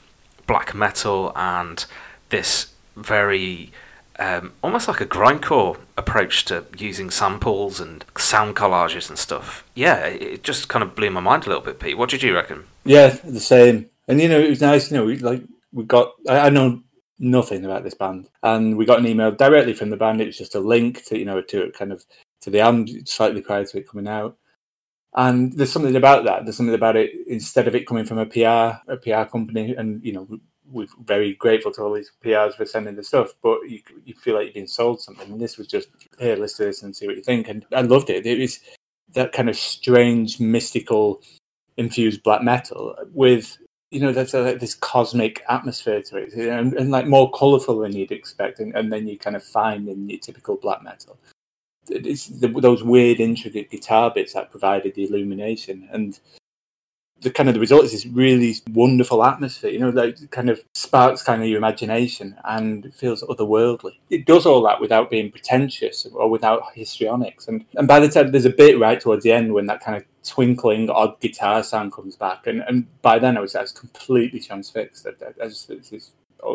black 0.46 0.74
metal 0.74 1.32
and 1.34 1.84
this 2.28 2.72
very 2.94 3.72
um, 4.18 4.52
almost 4.62 4.86
like 4.86 5.00
a 5.00 5.06
grindcore 5.06 5.78
approach 5.96 6.44
to 6.44 6.66
using 6.76 7.10
samples 7.10 7.80
and 7.80 8.04
sound 8.18 8.54
collages 8.54 9.08
and 9.08 9.18
stuff. 9.18 9.64
Yeah, 9.74 10.04
it 10.04 10.44
just 10.44 10.68
kind 10.68 10.82
of 10.82 10.94
blew 10.94 11.10
my 11.10 11.20
mind 11.20 11.46
a 11.46 11.48
little 11.48 11.64
bit, 11.64 11.80
Pete. 11.80 11.96
What 11.96 12.10
did 12.10 12.22
you 12.22 12.34
reckon? 12.34 12.64
Yeah, 12.84 13.16
the 13.24 13.40
same. 13.40 13.88
And 14.10 14.20
you 14.20 14.28
know, 14.28 14.40
it 14.40 14.50
was 14.50 14.60
nice. 14.60 14.90
You 14.90 14.98
know, 14.98 15.04
we, 15.04 15.18
like 15.18 15.42
we 15.72 15.84
got. 15.84 16.12
I, 16.28 16.40
I 16.40 16.50
know 16.50 16.82
nothing 17.18 17.64
about 17.64 17.84
this 17.84 17.94
band, 17.94 18.28
and 18.42 18.76
we 18.76 18.84
got 18.84 18.98
an 18.98 19.06
email 19.06 19.30
directly 19.30 19.72
from 19.72 19.90
the 19.90 19.96
band. 19.96 20.20
It 20.20 20.26
was 20.26 20.38
just 20.38 20.56
a 20.56 20.60
link 20.60 21.04
to 21.06 21.18
you 21.18 21.24
know 21.24 21.40
to 21.40 21.70
kind 21.70 21.92
of 21.92 22.04
to 22.40 22.50
the 22.50 22.60
album 22.60 22.86
slightly 23.06 23.40
prior 23.40 23.64
to 23.64 23.78
it 23.78 23.88
coming 23.88 24.08
out. 24.08 24.36
And 25.14 25.52
there's 25.52 25.72
something 25.72 25.96
about 25.96 26.24
that. 26.24 26.44
There's 26.44 26.56
something 26.56 26.74
about 26.74 26.96
it 26.96 27.10
instead 27.26 27.68
of 27.68 27.74
it 27.74 27.86
coming 27.86 28.04
from 28.04 28.18
a 28.18 28.26
PR 28.26 28.80
a 28.90 28.96
PR 28.96 29.30
company, 29.30 29.74
and 29.76 30.04
you 30.04 30.12
know 30.12 30.26
we're 30.70 30.88
very 31.04 31.34
grateful 31.34 31.72
to 31.72 31.82
all 31.82 31.94
these 31.94 32.12
PRs 32.24 32.54
for 32.54 32.64
sending 32.64 32.94
the 32.94 33.02
stuff, 33.02 33.34
but 33.42 33.58
you, 33.68 33.80
you 34.04 34.14
feel 34.14 34.34
like 34.34 34.46
you've 34.46 34.54
been 34.54 34.68
sold 34.68 35.00
something. 35.00 35.30
And 35.32 35.40
this 35.40 35.58
was 35.58 35.66
just, 35.66 35.88
here, 36.18 36.36
listen 36.36 36.64
to 36.64 36.70
this 36.70 36.82
and 36.82 36.94
see 36.94 37.06
what 37.06 37.16
you 37.16 37.22
think. 37.22 37.48
And 37.48 37.66
I 37.74 37.82
loved 37.82 38.10
it. 38.10 38.26
It 38.26 38.38
was 38.38 38.60
that 39.14 39.32
kind 39.32 39.48
of 39.48 39.56
strange, 39.56 40.38
mystical, 40.38 41.22
infused 41.76 42.22
black 42.22 42.42
metal 42.42 42.94
with, 43.12 43.58
you 43.90 44.00
know, 44.00 44.12
there's 44.12 44.34
a, 44.34 44.54
this 44.54 44.74
cosmic 44.74 45.42
atmosphere 45.48 46.02
to 46.02 46.18
it 46.18 46.32
and, 46.34 46.74
and 46.74 46.90
like 46.90 47.06
more 47.06 47.30
colorful 47.32 47.80
than 47.80 47.92
you'd 47.92 48.12
expect. 48.12 48.60
And, 48.60 48.74
and, 48.76 48.92
then 48.92 49.08
you 49.08 49.18
kind 49.18 49.34
of 49.34 49.42
find 49.42 49.88
in 49.88 50.08
your 50.08 50.20
typical 50.20 50.56
black 50.56 50.82
metal. 50.82 51.18
It's 51.88 52.26
the, 52.26 52.48
those 52.48 52.84
weird, 52.84 53.18
intricate 53.18 53.70
guitar 53.70 54.12
bits 54.14 54.34
that 54.34 54.50
provided 54.50 54.94
the 54.94 55.04
illumination. 55.04 55.88
And 55.90 56.18
the 57.22 57.30
kind 57.30 57.48
of 57.48 57.54
the 57.54 57.60
result 57.60 57.84
is 57.84 57.92
this 57.92 58.06
really 58.06 58.56
wonderful 58.72 59.24
atmosphere, 59.24 59.70
you 59.70 59.78
know, 59.78 59.90
that 59.90 60.30
kind 60.30 60.48
of 60.48 60.60
sparks 60.74 61.22
kind 61.22 61.42
of 61.42 61.48
your 61.48 61.58
imagination 61.58 62.36
and 62.44 62.94
feels 62.94 63.22
otherworldly. 63.22 63.96
It 64.08 64.26
does 64.26 64.46
all 64.46 64.62
that 64.62 64.80
without 64.80 65.10
being 65.10 65.30
pretentious 65.30 66.06
or 66.12 66.30
without 66.30 66.62
histrionics. 66.74 67.48
And 67.48 67.64
and 67.76 67.86
by 67.86 68.00
the 68.00 68.08
time 68.08 68.32
there's 68.32 68.44
a 68.46 68.50
bit 68.50 68.78
right 68.78 69.00
towards 69.00 69.24
the 69.24 69.32
end 69.32 69.52
when 69.52 69.66
that 69.66 69.82
kind 69.82 69.96
of 69.96 70.04
twinkling 70.22 70.90
odd 70.90 71.18
guitar 71.20 71.62
sound 71.62 71.92
comes 71.92 72.16
back, 72.16 72.46
and, 72.46 72.62
and 72.66 72.86
by 73.02 73.18
then 73.18 73.36
I 73.36 73.40
was, 73.40 73.54
I 73.54 73.62
was 73.62 73.72
completely 73.72 74.40
transfixed. 74.40 75.06
I, 75.06 75.42
I 75.42 75.48
just, 75.48 75.70
it's, 75.70 76.12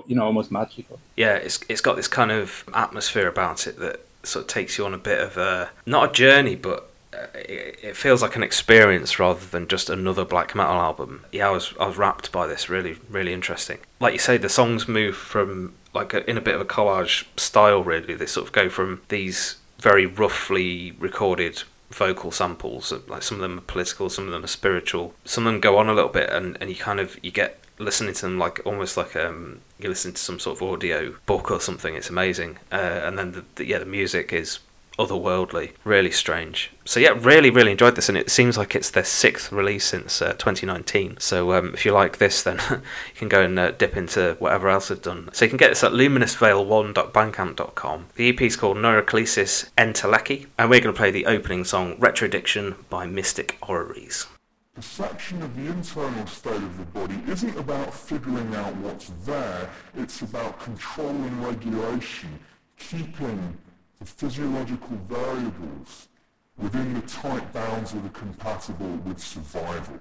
you 0.08 0.16
know, 0.16 0.26
almost 0.26 0.52
magical. 0.52 1.00
Yeah, 1.16 1.36
it's 1.36 1.60
it's 1.70 1.82
got 1.82 1.96
this 1.96 2.08
kind 2.08 2.32
of 2.32 2.64
atmosphere 2.74 3.28
about 3.28 3.68
it 3.68 3.80
that 3.80 4.06
sort 4.24 4.46
of 4.46 4.48
takes 4.48 4.78
you 4.78 4.86
on 4.86 4.94
a 4.94 4.98
bit 4.98 5.20
of 5.20 5.38
a 5.38 5.70
not 5.86 6.10
a 6.10 6.14
journey, 6.14 6.56
but 6.56 6.90
it, 7.34 7.96
feels 7.96 8.22
like 8.22 8.36
an 8.36 8.44
experience 8.44 9.20
rather 9.20 9.46
than 9.46 9.68
just 9.68 9.90
another 9.90 10.26
black 10.26 10.56
metal 10.56 10.76
album. 10.76 11.26
Yeah, 11.32 11.48
I 11.48 11.52
was 11.52 11.74
I 11.80 11.88
was 11.88 11.98
wrapped 11.98 12.32
by 12.32 12.48
this. 12.48 12.70
Really, 12.70 12.98
really 13.10 13.34
interesting. 13.34 13.80
Like 14.00 14.14
you 14.14 14.20
say, 14.20 14.38
the 14.38 14.50
songs 14.50 14.88
move 14.88 15.16
from 15.16 15.74
like 15.94 16.14
a, 16.14 16.30
in 16.30 16.38
a 16.38 16.42
bit 16.42 16.56
of 16.56 16.62
a 16.62 16.66
collage 16.66 17.26
style. 17.38 17.84
Really, 17.84 18.16
they 18.16 18.26
sort 18.26 18.48
of 18.48 18.54
go 18.54 18.70
from 18.70 19.02
these 19.10 19.58
very 19.80 20.06
roughly 20.06 20.92
recorded 21.00 21.64
vocal 21.90 22.32
samples. 22.32 22.94
Like 23.08 23.24
some 23.24 23.38
of 23.38 23.42
them 23.42 23.58
are 23.58 23.62
political, 23.62 24.10
some 24.10 24.26
of 24.26 24.32
them 24.32 24.44
are 24.44 24.48
spiritual. 24.48 25.14
Some 25.24 25.48
of 25.48 25.54
them 25.54 25.62
go 25.62 25.78
on 25.78 25.90
a 25.90 25.94
little 25.94 26.10
bit, 26.10 26.30
and, 26.30 26.58
and 26.60 26.70
you 26.70 26.76
kind 26.76 27.00
of 27.00 27.18
you 27.24 27.32
get 27.32 27.60
listening 27.78 28.14
to 28.14 28.22
them 28.22 28.40
like 28.40 28.62
almost 28.66 28.96
like 28.96 29.18
um 29.18 29.60
you 29.80 29.90
listen 29.90 30.14
to 30.14 30.22
some 30.22 30.40
sort 30.40 30.56
of 30.58 30.64
audio 30.64 31.16
book 31.26 31.52
or 31.52 31.60
something. 31.60 31.96
It's 31.96 32.10
amazing. 32.10 32.58
Uh, 32.72 33.02
and 33.04 33.18
then 33.18 33.34
the, 33.34 33.46
the, 33.56 33.66
yeah, 33.66 33.80
the 33.80 33.86
music 33.86 34.32
is 34.32 34.60
otherworldly, 34.98 35.74
really 35.84 36.12
strange. 36.12 36.72
So 36.86 37.00
yeah, 37.00 37.16
really, 37.18 37.50
really 37.50 37.72
enjoyed 37.72 37.96
this, 37.96 38.10
and 38.10 38.18
it 38.18 38.30
seems 38.30 38.58
like 38.58 38.76
it's 38.76 38.90
their 38.90 39.04
sixth 39.04 39.52
release 39.52 39.86
since 39.86 40.22
uh, 40.22 40.34
2019. 40.34 41.18
So 41.20 41.54
um, 41.54 41.74
if 41.74 41.86
you 41.86 41.92
like 41.92 42.18
this, 42.18 42.44
then 42.44 42.60
you 42.70 42.82
can 43.16 43.28
go 43.28 43.42
and 43.42 43.58
uh, 43.58 43.72
dip 43.72 43.98
into 43.98 44.36
whatever 44.40 44.70
else 44.70 44.90
they've 44.90 45.02
done. 45.02 45.30
So 45.34 45.46
you 45.46 45.50
can 45.50 45.58
get 45.58 45.70
this 45.70 45.84
at 45.84 45.92
luminousveil1.bandcamp.com. 45.92 48.08
The 48.16 48.30
EP 48.30 48.42
is 48.42 48.56
called 48.56 48.78
Neuroclesis 48.78 49.70
Enteleki, 49.78 50.48
and 50.58 50.70
we're 50.70 50.82
going 50.82 50.94
to 50.94 50.98
play 50.98 51.12
the 51.12 51.26
opening 51.26 51.64
song 51.64 51.98
Retrodiction 51.98 52.76
by 52.90 53.06
Mystic 53.06 53.58
Orreries. 53.68 54.28
Perception 54.76 55.42
of 55.42 55.56
the 55.56 55.68
internal 55.68 56.28
state 56.28 56.54
of 56.54 56.78
the 56.78 56.84
body 56.86 57.22
isn't 57.30 57.58
about 57.58 57.94
figuring 57.94 58.54
out 58.56 58.76
what's 58.78 59.08
there, 59.24 59.70
it's 59.96 60.22
about 60.22 60.60
control 60.60 61.12
and 61.12 61.46
regulation, 61.46 62.38
keeping 62.78 63.58
physiological 64.10 64.98
variables 65.10 66.08
within 66.58 66.94
the 66.94 67.02
tight 67.02 67.52
bounds 67.54 67.92
that 67.92 68.06
are 68.06 68.10
compatible 68.10 68.98
with 69.06 69.20
survival. 69.20 70.00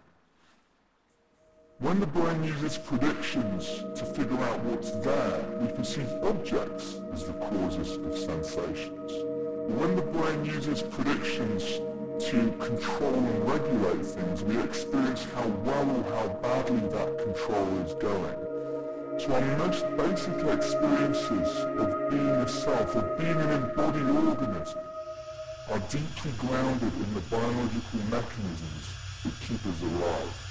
When 1.80 1.98
the 1.98 2.06
brain 2.06 2.44
uses 2.44 2.78
predictions 2.78 3.82
to 3.98 4.04
figure 4.04 4.38
out 4.38 4.62
what's 4.64 4.92
there, 4.92 5.44
we 5.60 5.68
perceive 5.72 6.08
objects 6.22 7.00
as 7.12 7.26
the 7.26 7.32
causes 7.32 7.96
of 7.96 8.16
sensations. 8.16 9.12
When 9.66 9.96
the 9.96 10.02
brain 10.02 10.44
uses 10.44 10.82
predictions 10.82 11.80
to 12.26 12.52
control 12.60 13.14
and 13.14 13.48
regulate 13.48 14.06
things, 14.06 14.44
we 14.44 14.62
experience 14.62 15.24
how 15.34 15.48
well 15.48 15.90
or 15.90 16.04
how 16.14 16.28
badly 16.40 16.88
that 16.90 17.18
control 17.18 17.78
is 17.78 17.94
going. 17.94 18.43
So 19.16 19.32
our 19.32 19.56
most 19.58 19.84
basic 19.96 20.42
experiences 20.44 21.64
of 21.78 22.10
being 22.10 22.26
a 22.26 22.48
self, 22.48 22.96
of 22.96 23.16
being 23.16 23.40
an 23.40 23.50
embodied 23.50 24.08
organism, 24.10 24.80
are 25.70 25.78
deeply 25.88 26.32
grounded 26.38 26.92
in 26.92 27.14
the 27.14 27.20
biological 27.30 28.00
mechanisms 28.10 28.88
that 29.22 29.32
keep 29.40 29.64
us 29.66 29.82
alive. 29.82 30.44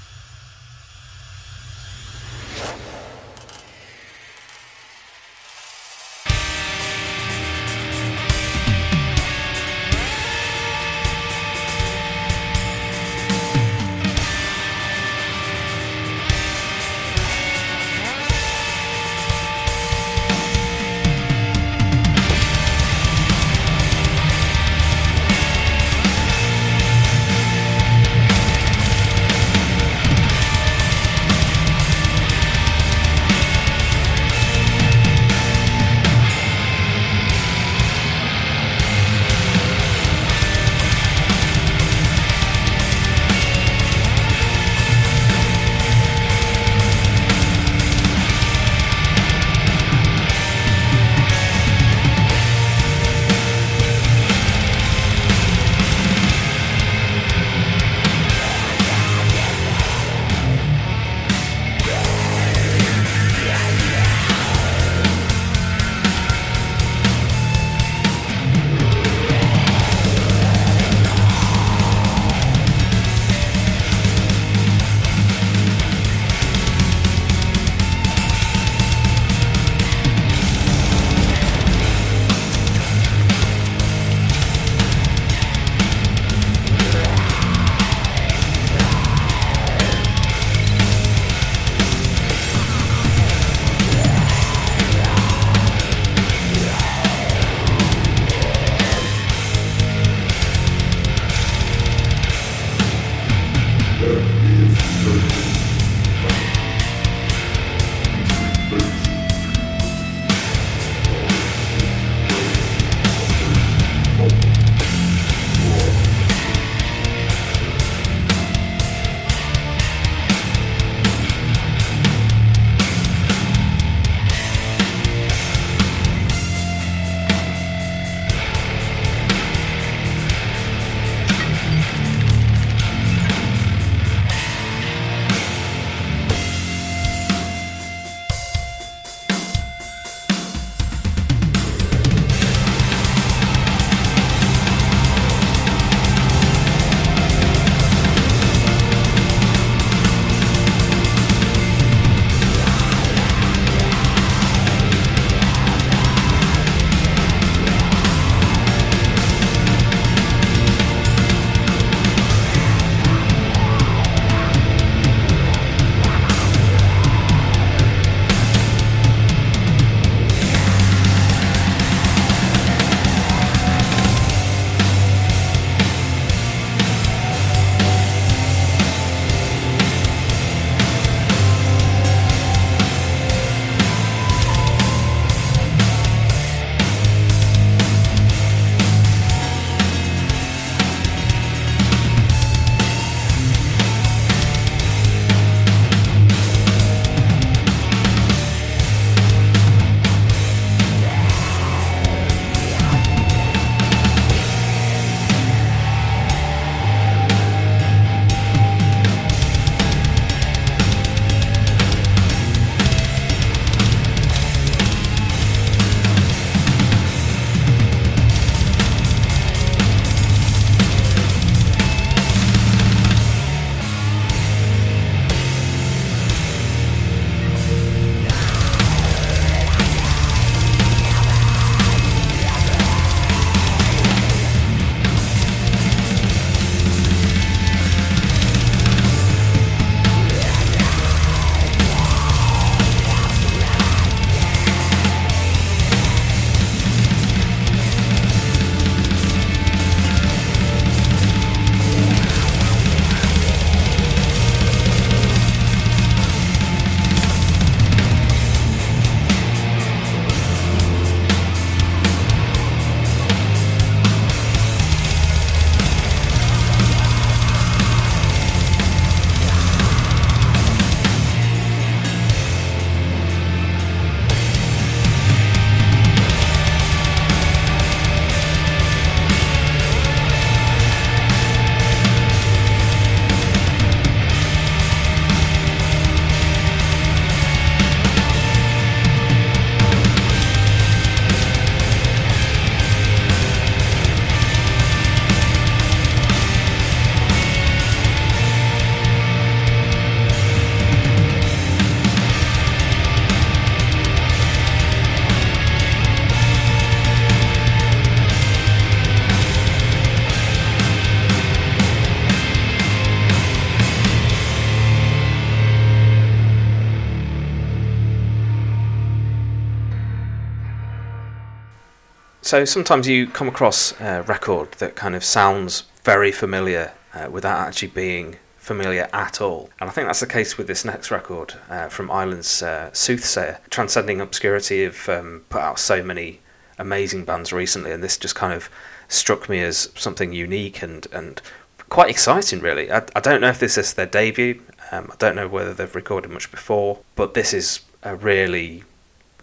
So 322.53 322.65
sometimes 322.65 323.07
you 323.07 323.25
come 323.25 323.47
across 323.47 323.99
a 323.99 324.21
record 324.21 324.73
that 324.73 324.95
kind 324.95 325.15
of 325.15 325.23
sounds 325.23 325.85
very 326.03 326.31
familiar 326.31 326.91
uh, 327.15 327.27
without 327.31 327.57
actually 327.57 327.87
being 327.87 328.35
familiar 328.57 329.09
at 329.11 329.41
all. 329.41 329.71
And 329.81 329.89
I 329.89 329.91
think 329.91 330.05
that's 330.05 330.19
the 330.19 330.27
case 330.27 330.55
with 330.55 330.67
this 330.67 330.85
next 330.85 331.09
record 331.09 331.55
uh, 331.67 331.87
from 331.89 332.11
Ireland's 332.11 332.61
uh, 332.61 332.91
Soothsayer. 332.93 333.59
Transcending 333.71 334.21
Obscurity 334.21 334.83
have 334.83 335.09
um, 335.09 335.45
put 335.49 335.61
out 335.61 335.79
so 335.79 336.03
many 336.03 336.41
amazing 336.77 337.25
bands 337.25 337.51
recently, 337.51 337.91
and 337.91 338.03
this 338.03 338.17
just 338.17 338.35
kind 338.35 338.53
of 338.53 338.69
struck 339.07 339.49
me 339.49 339.59
as 339.63 339.89
something 339.95 340.31
unique 340.31 340.83
and, 340.83 341.07
and 341.11 341.41
quite 341.89 342.11
exciting, 342.11 342.59
really. 342.59 342.91
I, 342.91 343.01
I 343.15 343.19
don't 343.19 343.41
know 343.41 343.49
if 343.49 343.59
this 343.59 343.79
is 343.79 343.95
their 343.95 344.05
debut, 344.05 344.61
um, 344.91 345.09
I 345.11 345.15
don't 345.15 345.35
know 345.35 345.47
whether 345.47 345.73
they've 345.73 345.95
recorded 345.95 346.29
much 346.29 346.51
before, 346.51 346.99
but 347.15 347.33
this 347.33 347.51
is 347.51 347.79
a 348.03 348.15
really 348.15 348.83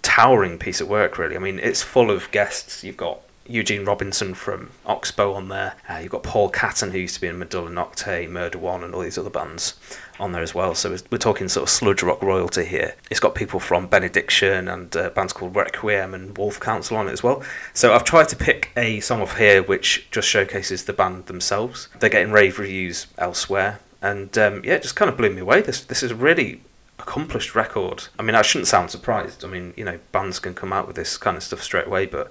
towering 0.03 0.59
piece 0.59 0.81
of 0.81 0.89
work, 0.89 1.19
really. 1.19 1.37
I 1.37 1.39
mean, 1.39 1.59
it's 1.59 1.83
full 1.83 2.11
of 2.11 2.31
guests. 2.31 2.85
You've 2.85 2.97
got 2.97 3.21
Eugene 3.51 3.85
Robinson 3.85 4.35
from 4.35 4.71
Oxbow 4.87 5.35
on 5.35 5.49
there. 5.49 5.75
Uh, 5.89 5.99
you've 6.03 6.13
got 6.13 6.23
Paul 6.23 6.49
Catten, 6.49 6.93
who 6.93 6.99
used 6.99 7.17
to 7.17 7.21
be 7.21 7.27
in 7.27 7.39
Medulla 7.39 7.71
Nocte, 7.71 8.29
Murder 8.29 8.59
One, 8.59 8.85
and 8.85 8.95
all 8.95 9.01
these 9.01 9.19
other 9.19 9.31
bands 9.31 9.75
on 10.21 10.33
there 10.33 10.43
as 10.43 10.55
well. 10.55 10.75
So 10.75 10.97
we're 11.11 11.19
talking 11.19 11.49
sort 11.49 11.65
of 11.65 11.71
sludge 11.71 12.03
rock 12.03 12.23
royalty 12.23 12.65
here. 12.65 12.95
It's 13.11 13.21
got 13.21 13.35
people 13.35 13.59
from 13.59 13.89
Benediction 13.89 14.69
and 14.69 14.95
uh, 14.97 15.11
bands 15.11 15.33
called 15.33 15.57
Requiem 15.57 16.15
and 16.15 16.37
Wolf 16.39 16.61
Council 16.61 16.97
on 16.97 17.09
it 17.09 17.13
as 17.13 17.23
well. 17.23 17.43
So 17.75 17.93
I've 17.93 18.05
tried 18.05 18.29
to 18.29 18.37
pick 18.37 18.71
a 18.77 19.01
song 19.01 19.21
off 19.21 19.37
here 19.37 19.63
which 19.63 20.09
just 20.11 20.29
showcases 20.29 20.85
the 20.85 20.93
band 20.93 21.27
themselves. 21.27 21.89
They're 21.99 22.11
getting 22.11 22.33
rave 22.33 22.59
reviews 22.59 23.07
elsewhere. 23.19 23.81
And 24.03 24.37
um, 24.39 24.63
yeah, 24.65 24.75
it 24.75 24.83
just 24.83 24.97
kind 24.97 25.11
of 25.11 25.17
blew 25.17 25.31
me 25.31 25.41
away. 25.41 25.61
This 25.61 25.85
this 25.85 26.03
is 26.03 26.15
really 26.15 26.63
accomplished 27.01 27.55
record. 27.55 28.05
I 28.19 28.23
mean, 28.23 28.35
I 28.35 28.43
shouldn't 28.43 28.69
sound 28.69 28.91
surprised. 28.91 29.45
I 29.45 29.49
mean, 29.49 29.75
you 29.77 29.85
know, 29.85 29.99
bands 30.13 30.39
can 30.39 30.55
come 30.55 30.73
out 30.73 30.87
with 30.87 30.97
this 30.97 31.17
kind 31.17 31.37
of 31.37 31.43
stuff 31.43 31.63
straight 31.63 31.87
away, 31.87 32.07
but 32.07 32.31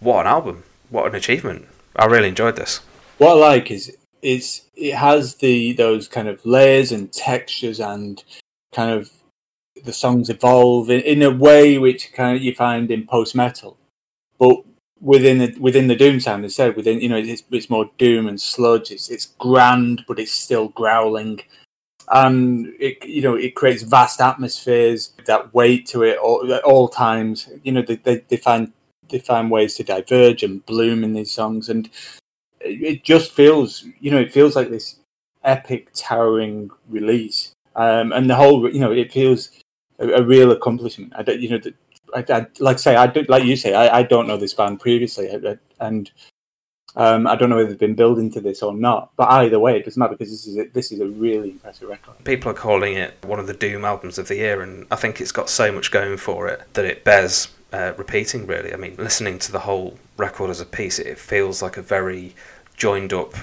what 0.00 0.20
an 0.20 0.26
album! 0.26 0.64
What 0.90 1.06
an 1.06 1.14
achievement! 1.14 1.66
I 1.96 2.06
really 2.06 2.28
enjoyed 2.28 2.56
this. 2.56 2.80
What 3.18 3.36
I 3.36 3.40
like 3.40 3.70
is 3.70 3.96
it's 4.22 4.62
it 4.74 4.94
has 4.94 5.36
the 5.36 5.72
those 5.72 6.08
kind 6.08 6.28
of 6.28 6.44
layers 6.44 6.92
and 6.92 7.12
textures 7.12 7.80
and 7.80 8.22
kind 8.72 8.90
of 8.90 9.10
the 9.84 9.92
songs 9.92 10.28
evolve 10.28 10.90
in, 10.90 11.00
in 11.00 11.22
a 11.22 11.30
way 11.30 11.78
which 11.78 12.12
kind 12.12 12.36
of 12.36 12.42
you 12.42 12.54
find 12.54 12.90
in 12.90 13.06
post 13.06 13.34
metal, 13.34 13.76
but 14.38 14.58
within 15.00 15.38
the 15.38 15.56
within 15.60 15.86
the 15.86 15.94
doom 15.94 16.18
sound 16.18 16.44
instead 16.44 16.74
within 16.74 17.00
you 17.00 17.08
know 17.08 17.16
it's, 17.16 17.42
it's 17.50 17.70
more 17.70 17.88
doom 17.98 18.26
and 18.26 18.40
sludge 18.40 18.90
it's 18.90 19.08
it's 19.08 19.26
grand 19.38 20.04
but 20.08 20.18
it's 20.18 20.32
still 20.32 20.68
growling 20.70 21.40
and 22.10 22.72
it 22.78 23.04
you 23.04 23.22
know 23.22 23.34
it 23.34 23.54
creates 23.54 23.82
vast 23.82 24.20
atmospheres 24.20 25.12
that 25.26 25.52
weight 25.54 25.86
to 25.86 26.02
it 26.02 26.18
all, 26.18 26.52
at 26.52 26.64
all 26.64 26.88
times. 26.88 27.48
You 27.62 27.72
know 27.72 27.82
they, 27.82 27.96
they, 27.96 28.24
they 28.28 28.36
find 28.36 28.72
they 29.08 29.18
find 29.18 29.50
ways 29.50 29.74
to 29.74 29.84
diverge 29.84 30.42
and 30.42 30.64
bloom 30.66 31.04
in 31.04 31.12
these 31.12 31.32
songs. 31.32 31.68
And 31.68 31.88
it 32.60 33.04
just 33.04 33.32
feels 33.32 33.84
you 34.00 34.10
know 34.10 34.20
it 34.20 34.32
feels 34.32 34.56
like 34.56 34.70
this 34.70 34.96
epic 35.44 35.88
towering 35.94 36.70
release. 36.88 37.52
Um, 37.76 38.12
and 38.12 38.28
the 38.28 38.34
whole 38.34 38.70
you 38.72 38.80
know 38.80 38.92
it 38.92 39.12
feels 39.12 39.50
a, 39.98 40.08
a 40.08 40.22
real 40.22 40.52
accomplishment. 40.52 41.12
I 41.16 41.22
don't 41.22 41.40
you 41.40 41.50
know 41.50 41.58
the, 41.58 41.74
I, 42.14 42.24
I, 42.30 42.46
like 42.58 42.78
say, 42.78 42.96
I 42.96 43.06
do, 43.06 43.22
like 43.28 43.44
you 43.44 43.54
say, 43.54 43.74
I, 43.74 43.98
I 43.98 44.02
don't 44.02 44.26
know 44.26 44.38
this 44.38 44.54
band 44.54 44.80
previously, 44.80 45.28
and 45.80 46.10
um, 46.96 47.26
I 47.26 47.36
don't 47.36 47.50
know 47.50 47.58
if 47.58 47.68
they've 47.68 47.78
been 47.78 47.94
building 47.94 48.30
to 48.32 48.40
this 48.40 48.62
or 48.62 48.74
not. 48.74 49.10
But 49.16 49.30
either 49.30 49.58
way, 49.58 49.76
it 49.76 49.84
doesn't 49.84 49.98
matter 49.98 50.14
because 50.14 50.30
this 50.30 50.46
is 50.46 50.56
a, 50.56 50.64
this 50.72 50.90
is 50.92 51.00
a 51.00 51.06
really 51.06 51.50
impressive 51.50 51.88
record. 51.88 52.14
People 52.24 52.50
are 52.50 52.54
calling 52.54 52.94
it 52.94 53.14
one 53.24 53.38
of 53.38 53.46
the 53.46 53.54
Doom 53.54 53.84
albums 53.84 54.18
of 54.18 54.28
the 54.28 54.36
year, 54.36 54.62
and 54.62 54.86
I 54.90 54.96
think 54.96 55.20
it's 55.20 55.32
got 55.32 55.48
so 55.48 55.70
much 55.70 55.90
going 55.90 56.16
for 56.16 56.48
it 56.48 56.62
that 56.74 56.84
it 56.84 57.04
bears 57.04 57.48
uh, 57.72 57.92
repeating. 57.96 58.46
Really, 58.46 58.72
I 58.72 58.76
mean, 58.76 58.96
listening 58.96 59.38
to 59.40 59.52
the 59.52 59.60
whole 59.60 59.98
record 60.16 60.50
as 60.50 60.60
a 60.60 60.66
piece, 60.66 60.98
it 60.98 61.18
feels 61.18 61.62
like 61.62 61.76
a 61.76 61.82
very 61.82 62.34
joined 62.76 63.12
up 63.12 63.34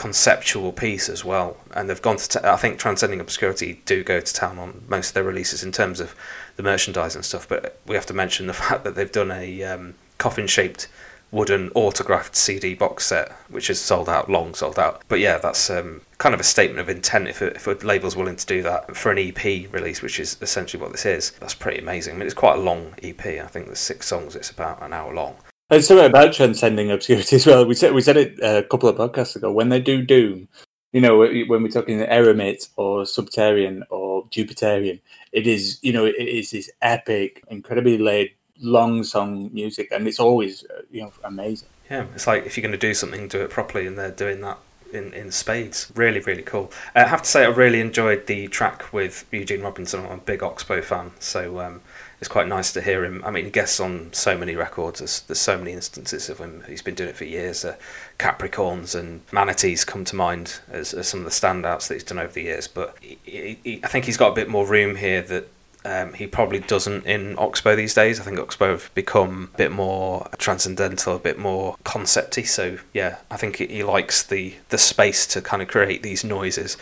conceptual 0.00 0.72
piece 0.72 1.10
as 1.10 1.26
well. 1.26 1.58
And 1.74 1.90
they've 1.90 2.00
gone 2.00 2.16
to, 2.16 2.26
t- 2.26 2.38
I 2.42 2.56
think 2.56 2.78
Transcending 2.78 3.20
Obscurity 3.20 3.82
do 3.84 4.02
go 4.02 4.18
to 4.18 4.34
town 4.34 4.58
on 4.58 4.82
most 4.88 5.08
of 5.08 5.14
their 5.14 5.24
releases 5.24 5.62
in 5.62 5.72
terms 5.72 6.00
of 6.00 6.14
the 6.56 6.62
merchandise 6.62 7.14
and 7.14 7.22
stuff. 7.22 7.46
But 7.46 7.78
we 7.86 7.96
have 7.96 8.06
to 8.06 8.14
mention 8.14 8.46
the 8.46 8.54
fact 8.64 8.84
that 8.84 8.94
they've 8.94 9.12
done 9.12 9.30
a 9.30 9.62
um, 9.62 9.94
coffin 10.16 10.46
shaped 10.46 10.88
wooden 11.32 11.70
autographed 11.74 12.34
CD 12.34 12.74
box 12.74 13.06
set, 13.06 13.32
which 13.48 13.70
is 13.70 13.80
sold 13.80 14.08
out, 14.08 14.30
long 14.30 14.54
sold 14.54 14.78
out. 14.78 15.02
But 15.08 15.20
yeah, 15.20 15.38
that's 15.38 15.70
um, 15.70 16.02
kind 16.18 16.34
of 16.34 16.40
a 16.40 16.44
statement 16.44 16.80
of 16.80 16.88
intent 16.88 17.28
if 17.28 17.40
a, 17.40 17.54
if 17.54 17.66
a 17.66 17.72
label's 17.86 18.16
willing 18.16 18.36
to 18.36 18.46
do 18.46 18.62
that 18.62 18.96
for 18.96 19.12
an 19.12 19.18
EP 19.18 19.72
release, 19.72 20.02
which 20.02 20.18
is 20.18 20.36
essentially 20.40 20.82
what 20.82 20.92
this 20.92 21.06
is. 21.06 21.32
That's 21.40 21.54
pretty 21.54 21.78
amazing. 21.78 22.14
I 22.14 22.18
mean, 22.18 22.26
it's 22.26 22.34
quite 22.34 22.58
a 22.58 22.62
long 22.62 22.94
EP. 23.02 23.24
I 23.24 23.46
think 23.46 23.66
there's 23.66 23.78
six 23.78 24.06
songs. 24.06 24.36
It's 24.36 24.50
about 24.50 24.82
an 24.82 24.92
hour 24.92 25.14
long. 25.14 25.36
There's 25.68 25.86
something 25.86 26.06
about 26.06 26.32
transcending 26.32 26.90
obscurity 26.90 27.36
as 27.36 27.46
well. 27.46 27.64
We 27.64 27.74
said 27.74 27.94
we 27.94 28.02
said 28.02 28.16
it 28.16 28.38
a 28.42 28.64
couple 28.64 28.88
of 28.88 28.96
podcasts 28.96 29.36
ago. 29.36 29.52
When 29.52 29.68
they 29.68 29.80
do 29.80 30.02
Doom, 30.02 30.48
you 30.92 31.00
know, 31.00 31.18
when 31.18 31.62
we're 31.62 31.68
talking 31.68 32.00
Eremit 32.00 32.68
or 32.76 33.06
Subterranean 33.06 33.84
or 33.88 34.26
Jupiterian, 34.30 35.00
it 35.32 35.46
is 35.46 35.78
you 35.82 35.92
know 35.92 36.04
it 36.04 36.16
is 36.16 36.50
this 36.50 36.70
epic, 36.82 37.44
incredibly 37.48 37.98
laid, 37.98 38.32
long 38.60 39.04
song 39.04 39.50
music, 39.52 39.88
and 39.90 40.06
it's 40.06 40.20
always 40.20 40.64
uh, 40.64 40.82
you 40.90 41.02
know 41.02 41.12
amazing. 41.24 41.68
Yeah, 41.90 42.06
it's 42.14 42.26
like 42.26 42.46
if 42.46 42.56
you're 42.56 42.62
going 42.62 42.72
to 42.72 42.78
do 42.78 42.94
something, 42.94 43.28
do 43.28 43.42
it 43.42 43.50
properly, 43.50 43.86
and 43.86 43.98
they're 43.98 44.10
doing 44.10 44.40
that 44.42 44.58
in, 44.92 45.12
in 45.12 45.30
spades. 45.30 45.90
Really, 45.94 46.20
really 46.20 46.42
cool. 46.42 46.70
Uh, 46.94 47.00
I 47.00 47.08
have 47.08 47.22
to 47.22 47.28
say, 47.28 47.44
I 47.44 47.48
really 47.48 47.80
enjoyed 47.80 48.26
the 48.26 48.48
track 48.48 48.92
with 48.92 49.26
Eugene 49.32 49.62
Robinson. 49.62 50.04
I'm 50.04 50.12
a 50.12 50.16
big 50.18 50.42
Oxbow 50.42 50.82
fan, 50.82 51.12
so 51.18 51.60
um, 51.60 51.80
it's 52.20 52.28
quite 52.28 52.48
nice 52.48 52.72
to 52.74 52.80
hear 52.80 53.04
him. 53.04 53.22
I 53.24 53.30
mean, 53.30 53.44
he 53.44 53.50
guests 53.50 53.80
on 53.80 54.12
so 54.12 54.36
many 54.36 54.54
records. 54.54 55.00
There's, 55.00 55.20
there's 55.22 55.40
so 55.40 55.58
many 55.58 55.72
instances 55.72 56.28
of 56.28 56.38
him. 56.38 56.64
He's 56.66 56.82
been 56.82 56.94
doing 56.94 57.10
it 57.10 57.16
for 57.16 57.24
years. 57.24 57.64
Uh, 57.64 57.76
Capricorns 58.18 58.98
and 58.98 59.22
Manatees 59.32 59.84
come 59.84 60.04
to 60.04 60.16
mind 60.16 60.60
as, 60.70 60.92
as, 60.94 61.08
some 61.08 61.20
of 61.20 61.24
the 61.24 61.30
standouts 61.30 61.88
that 61.88 61.94
he's 61.94 62.04
done 62.04 62.18
over 62.18 62.32
the 62.32 62.42
years. 62.42 62.68
But 62.68 62.96
he, 63.00 63.58
he, 63.64 63.80
I 63.82 63.88
think 63.88 64.04
he's 64.04 64.16
got 64.16 64.32
a 64.32 64.34
bit 64.34 64.48
more 64.48 64.66
room 64.66 64.96
here 64.96 65.22
that 65.22 65.48
um, 65.84 66.12
he 66.12 66.26
probably 66.26 66.60
doesn't 66.60 67.06
in 67.06 67.36
Oxbow 67.38 67.74
these 67.74 67.94
days. 67.94 68.20
I 68.20 68.24
think 68.24 68.38
Oxbow 68.38 68.70
have 68.70 68.94
become 68.94 69.50
a 69.54 69.56
bit 69.56 69.72
more 69.72 70.28
transcendental, 70.38 71.16
a 71.16 71.18
bit 71.18 71.38
more 71.38 71.76
concepty. 71.84 72.46
So 72.46 72.78
yeah, 72.92 73.18
I 73.30 73.36
think 73.36 73.56
he 73.56 73.82
likes 73.82 74.22
the 74.22 74.54
the 74.68 74.78
space 74.78 75.26
to 75.28 75.40
kind 75.40 75.62
of 75.62 75.68
create 75.68 76.02
these 76.02 76.24
noises. 76.24 76.76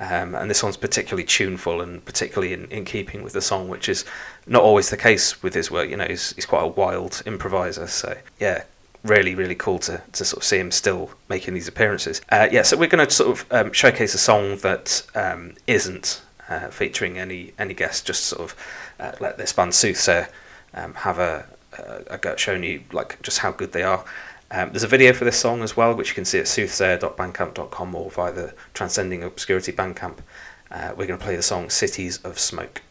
Um, 0.00 0.34
and 0.34 0.50
this 0.50 0.62
one's 0.62 0.78
particularly 0.78 1.24
tuneful 1.24 1.82
and 1.82 2.02
particularly 2.02 2.54
in, 2.54 2.64
in 2.70 2.86
keeping 2.86 3.22
with 3.22 3.34
the 3.34 3.42
song, 3.42 3.68
which 3.68 3.86
is 3.86 4.06
not 4.46 4.62
always 4.62 4.88
the 4.88 4.96
case 4.96 5.42
with 5.42 5.52
his 5.52 5.70
work. 5.70 5.90
You 5.90 5.98
know, 5.98 6.06
he's, 6.06 6.32
he's 6.32 6.46
quite 6.46 6.62
a 6.62 6.68
wild 6.68 7.22
improviser. 7.26 7.86
So, 7.86 8.16
yeah, 8.40 8.64
really, 9.04 9.34
really 9.34 9.54
cool 9.54 9.78
to, 9.80 10.00
to 10.12 10.24
sort 10.24 10.42
of 10.42 10.46
see 10.46 10.58
him 10.58 10.70
still 10.70 11.10
making 11.28 11.52
these 11.52 11.68
appearances. 11.68 12.22
Uh, 12.30 12.48
yeah, 12.50 12.62
so 12.62 12.78
we're 12.78 12.88
going 12.88 13.06
to 13.06 13.12
sort 13.12 13.30
of 13.38 13.52
um, 13.52 13.72
showcase 13.72 14.14
a 14.14 14.18
song 14.18 14.56
that 14.58 15.02
um, 15.14 15.54
not 15.66 16.22
uh, 16.50 16.68
featuring 16.68 17.18
any 17.18 17.52
any 17.58 17.72
guest, 17.72 18.06
just 18.06 18.24
sort 18.26 18.42
of 18.42 18.56
uh, 18.98 19.12
let 19.20 19.38
this 19.38 19.52
band 19.52 19.72
Soothsayer 19.72 20.28
um, 20.74 20.94
have 20.94 21.18
a, 21.18 21.46
a, 21.78 22.14
a 22.14 22.18
go 22.18 22.36
showing 22.36 22.62
you 22.64 22.82
like 22.92 23.20
just 23.22 23.38
how 23.38 23.52
good 23.52 23.72
they 23.72 23.82
are. 23.82 24.04
Um, 24.52 24.70
there's 24.70 24.82
a 24.82 24.88
video 24.88 25.12
for 25.12 25.24
this 25.24 25.38
song 25.38 25.62
as 25.62 25.76
well, 25.76 25.94
which 25.94 26.08
you 26.08 26.14
can 26.14 26.24
see 26.24 26.40
at 26.40 26.48
soothsayer.bandcamp.com 26.48 27.94
or 27.94 28.10
via 28.10 28.32
the 28.32 28.54
Transcending 28.74 29.22
Obscurity 29.22 29.72
Bandcamp. 29.72 30.18
Uh, 30.72 30.92
we're 30.96 31.06
going 31.06 31.18
to 31.18 31.24
play 31.24 31.36
the 31.36 31.42
song 31.42 31.70
Cities 31.70 32.18
of 32.24 32.38
Smoke. 32.38 32.82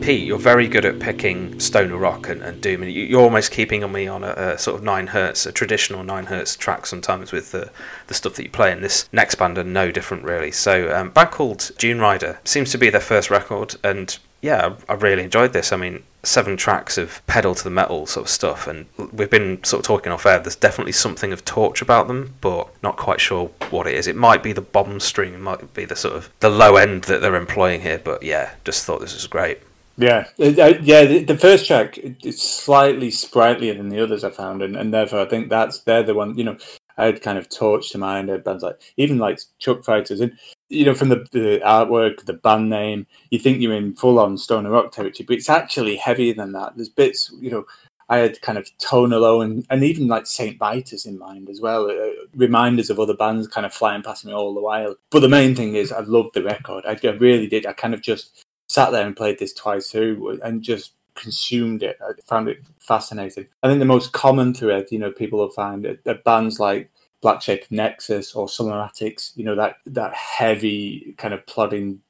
Pete, 0.00 0.26
you're 0.26 0.38
very 0.38 0.68
good 0.68 0.84
at 0.84 1.00
picking 1.00 1.58
Stoner 1.58 1.96
Rock 1.96 2.28
and, 2.28 2.42
and 2.42 2.60
Doom, 2.60 2.82
and 2.82 2.92
you're 2.92 3.20
almost 3.20 3.50
keeping 3.50 3.82
on 3.82 3.92
me 3.92 4.06
on 4.06 4.24
a, 4.24 4.32
a, 4.36 4.58
sort 4.58 4.76
of 4.76 4.82
nine 4.82 5.08
hertz, 5.08 5.46
a 5.46 5.52
traditional 5.52 6.02
nine 6.02 6.26
hertz 6.26 6.56
track 6.56 6.86
sometimes 6.86 7.32
with 7.32 7.52
the, 7.52 7.70
the 8.06 8.14
stuff 8.14 8.34
that 8.34 8.42
you 8.44 8.50
play. 8.50 8.72
And 8.72 8.82
this 8.82 9.08
next 9.12 9.36
band 9.36 9.58
are 9.58 9.64
no 9.64 9.90
different, 9.90 10.24
really. 10.24 10.50
So, 10.52 10.94
um, 10.94 11.10
band 11.10 11.30
called 11.30 11.58
Dunerider 11.58 12.38
seems 12.46 12.70
to 12.72 12.78
be 12.78 12.90
their 12.90 13.00
first 13.00 13.30
record, 13.30 13.76
and 13.82 14.18
yeah, 14.44 14.74
I 14.90 14.92
really 14.92 15.22
enjoyed 15.22 15.54
this. 15.54 15.72
I 15.72 15.76
mean, 15.76 16.02
seven 16.22 16.58
tracks 16.58 16.98
of 16.98 17.26
pedal 17.26 17.54
to 17.54 17.64
the 17.64 17.70
metal 17.70 18.06
sort 18.06 18.26
of 18.26 18.30
stuff, 18.30 18.66
and 18.66 18.84
we've 19.12 19.30
been 19.30 19.64
sort 19.64 19.80
of 19.80 19.86
talking 19.86 20.12
off 20.12 20.26
air. 20.26 20.38
There's 20.38 20.54
definitely 20.54 20.92
something 20.92 21.32
of 21.32 21.46
Torche 21.46 21.80
about 21.80 22.08
them, 22.08 22.34
but 22.42 22.68
not 22.82 22.96
quite 22.96 23.22
sure 23.22 23.50
what 23.70 23.86
it 23.86 23.94
is. 23.94 24.06
It 24.06 24.16
might 24.16 24.42
be 24.42 24.52
the 24.52 24.60
bomb 24.60 25.00
string, 25.00 25.32
it 25.32 25.40
might 25.40 25.72
be 25.72 25.86
the 25.86 25.96
sort 25.96 26.14
of 26.14 26.30
the 26.40 26.50
low 26.50 26.76
end 26.76 27.04
that 27.04 27.22
they're 27.22 27.36
employing 27.36 27.80
here. 27.80 27.98
But 27.98 28.22
yeah, 28.22 28.50
just 28.64 28.84
thought 28.84 29.00
this 29.00 29.14
was 29.14 29.26
great. 29.26 29.60
Yeah, 29.96 30.26
uh, 30.40 30.46
uh 30.60 30.78
yeah. 30.82 31.04
The, 31.04 31.24
the, 31.24 31.38
first 31.38 31.66
track 31.66 31.98
is 31.98 32.42
slightly 32.42 33.10
sprightlier 33.10 33.74
than 33.74 33.88
the 33.88 34.02
others 34.02 34.24
I 34.24 34.30
found, 34.30 34.62
and, 34.62 34.76
and 34.76 34.92
therefore 34.92 35.20
I 35.20 35.26
think 35.26 35.48
that's 35.48 35.80
they're 35.80 36.02
the 36.02 36.14
one. 36.14 36.36
You 36.36 36.44
know, 36.44 36.58
I 36.98 37.06
had 37.06 37.22
kind 37.22 37.38
of 37.38 37.48
torch 37.48 37.90
to 37.90 37.98
mind 37.98 38.28
bands 38.44 38.64
like 38.64 38.80
even 38.96 39.18
like 39.18 39.38
Truckfighters, 39.62 40.20
and 40.20 40.36
you 40.68 40.84
know 40.84 40.94
from 40.94 41.10
the, 41.10 41.26
the 41.30 41.60
artwork, 41.64 42.24
the 42.24 42.32
band 42.32 42.70
name, 42.70 43.06
you 43.30 43.38
think 43.38 43.60
you're 43.60 43.74
in 43.74 43.94
full 43.94 44.18
on 44.18 44.36
stoner 44.36 44.70
rock 44.70 44.90
territory, 44.90 45.26
but 45.26 45.36
it's 45.36 45.50
actually 45.50 45.96
heavier 45.96 46.34
than 46.34 46.52
that. 46.52 46.72
There's 46.76 46.88
bits, 46.88 47.32
you 47.40 47.50
know. 47.50 47.64
I 48.10 48.18
had 48.18 48.42
kind 48.42 48.58
of 48.58 48.68
Tone 48.76 49.14
and, 49.14 49.66
and 49.70 49.82
even 49.82 50.08
like 50.08 50.26
Saint 50.26 50.58
Vitus 50.58 51.06
in 51.06 51.18
mind 51.18 51.48
as 51.48 51.62
well. 51.62 51.90
Uh, 51.90 52.10
reminders 52.34 52.90
of 52.90 53.00
other 53.00 53.16
bands 53.16 53.48
kind 53.48 53.64
of 53.64 53.72
flying 53.72 54.02
past 54.02 54.26
me 54.26 54.32
all 54.34 54.52
the 54.52 54.60
while. 54.60 54.94
But 55.08 55.20
the 55.20 55.28
main 55.30 55.56
thing 55.56 55.74
is, 55.74 55.90
I 55.90 56.00
loved 56.00 56.34
the 56.34 56.42
record. 56.42 56.84
I, 56.86 56.98
I 57.02 57.10
really 57.12 57.46
did. 57.46 57.64
I 57.64 57.72
kind 57.72 57.94
of 57.94 58.02
just 58.02 58.43
sat 58.68 58.90
there 58.92 59.06
and 59.06 59.16
played 59.16 59.38
this 59.38 59.52
twice 59.52 59.90
through 59.90 60.40
and 60.42 60.62
just 60.62 60.92
consumed 61.14 61.82
it. 61.82 61.98
I 62.02 62.12
found 62.26 62.48
it 62.48 62.58
fascinating. 62.80 63.46
I 63.62 63.68
think 63.68 63.78
the 63.78 63.84
most 63.84 64.12
common 64.12 64.54
thread, 64.54 64.86
you 64.90 64.98
know, 64.98 65.12
people 65.12 65.38
will 65.38 65.50
find 65.50 65.84
that 66.04 66.24
bands 66.24 66.58
like 66.58 66.90
Black 67.20 67.40
Shape 67.40 67.64
Nexus 67.70 68.34
or 68.34 68.48
Attics, 68.84 69.32
you 69.36 69.44
know, 69.44 69.54
that 69.56 69.76
that 69.86 70.14
heavy 70.14 71.14
kind 71.16 71.32
of 71.32 71.46
plodding 71.46 72.00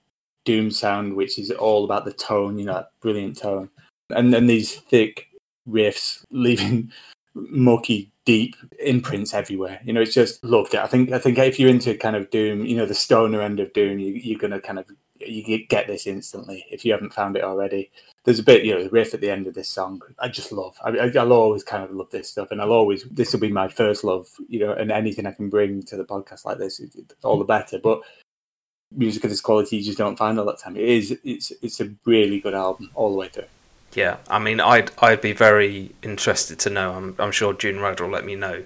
doom 0.45 0.71
sound, 0.71 1.15
which 1.15 1.39
is 1.39 1.51
all 1.51 1.85
about 1.85 2.05
the 2.05 2.13
tone, 2.13 2.59
you 2.59 2.65
know, 2.65 2.75
that 2.75 2.91
brilliant 3.01 3.39
tone, 3.39 3.71
and 4.11 4.33
then 4.35 4.47
these 4.47 4.75
thick 4.75 5.29
riffs 5.69 6.25
leaving 6.31 6.91
murky 7.35 8.11
deep 8.25 8.57
imprints 8.81 9.35
everywhere. 9.35 9.81
You 9.85 9.93
know, 9.93 10.01
it's 10.01 10.15
just 10.15 10.43
loved 10.45 10.75
it. 10.75 10.81
I 10.81 10.87
think 10.87 11.13
I 11.13 11.19
think 11.19 11.39
if 11.39 11.61
you're 11.61 11.71
into 11.71 11.97
kind 11.97 12.17
of 12.17 12.31
doom, 12.31 12.65
you 12.67 12.77
know, 12.77 12.87
the 12.87 12.95
stoner 12.95 13.41
end 13.41 13.61
of 13.61 13.73
doom, 13.73 13.99
you, 13.99 14.15
you're 14.15 14.39
gonna 14.39 14.61
kind 14.61 14.79
of 14.79 14.87
you 15.21 15.65
get 15.67 15.87
this 15.87 16.07
instantly 16.07 16.67
if 16.71 16.85
you 16.85 16.93
haven't 16.93 17.15
found 17.15 17.37
it 17.37 17.45
already 17.45 17.91
there's 18.25 18.39
a 18.39 18.43
bit, 18.43 18.65
you 18.65 18.75
know, 18.75 18.83
the 18.83 18.91
riff 18.91 19.13
at 19.13 19.21
the 19.21 19.31
end 19.31 19.47
of 19.47 19.55
this 19.55 19.69
song. 19.69 20.01
I 20.19 20.29
just 20.29 20.51
love. 20.51 20.77
I, 20.83 20.91
will 21.07 21.33
always 21.33 21.63
kind 21.63 21.85
of 21.85 21.91
love 21.91 22.11
this 22.11 22.31
stuff, 22.31 22.51
and 22.51 22.61
I'll 22.61 22.73
always. 22.73 23.05
This 23.05 23.33
will 23.33 23.41
be 23.41 23.53
my 23.53 23.69
first 23.69 24.03
love, 24.03 24.29
you 24.49 24.61
know, 24.61 24.73
and 24.73 24.91
anything 24.91 25.27
I 25.27 25.33
can 25.33 25.51
bring 25.51 25.83
to 25.85 25.97
the 25.97 26.05
podcast 26.05 26.47
like 26.47 26.59
this, 26.59 26.81
all 27.23 27.39
the 27.39 27.45
better. 27.45 27.79
But 27.79 28.01
music 28.91 29.25
of 29.25 29.31
this 29.31 29.43
quality, 29.43 29.77
you 29.77 29.85
just 29.85 29.99
don't 29.99 30.17
find 30.17 30.39
all 30.39 30.47
that 30.47 30.59
time. 30.59 30.77
It 30.77 30.89
is. 30.89 31.19
It's. 31.23 31.53
It's 31.63 31.81
a 31.81 31.91
really 32.07 32.41
good 32.41 32.55
album 32.55 32.91
all 32.95 33.11
the 33.11 33.17
way 33.17 33.29
through. 33.29 33.45
Yeah, 33.93 34.17
I 34.29 34.39
mean, 34.39 34.59
I'd 34.59 34.91
I'd 34.99 35.21
be 35.21 35.33
very 35.33 35.95
interested 36.03 36.59
to 36.61 36.71
know. 36.71 36.95
I'm 36.95 37.15
I'm 37.19 37.31
sure 37.31 37.53
Dunerider 37.53 38.01
will 38.01 38.09
let 38.09 38.25
me 38.25 38.37
know, 38.37 38.65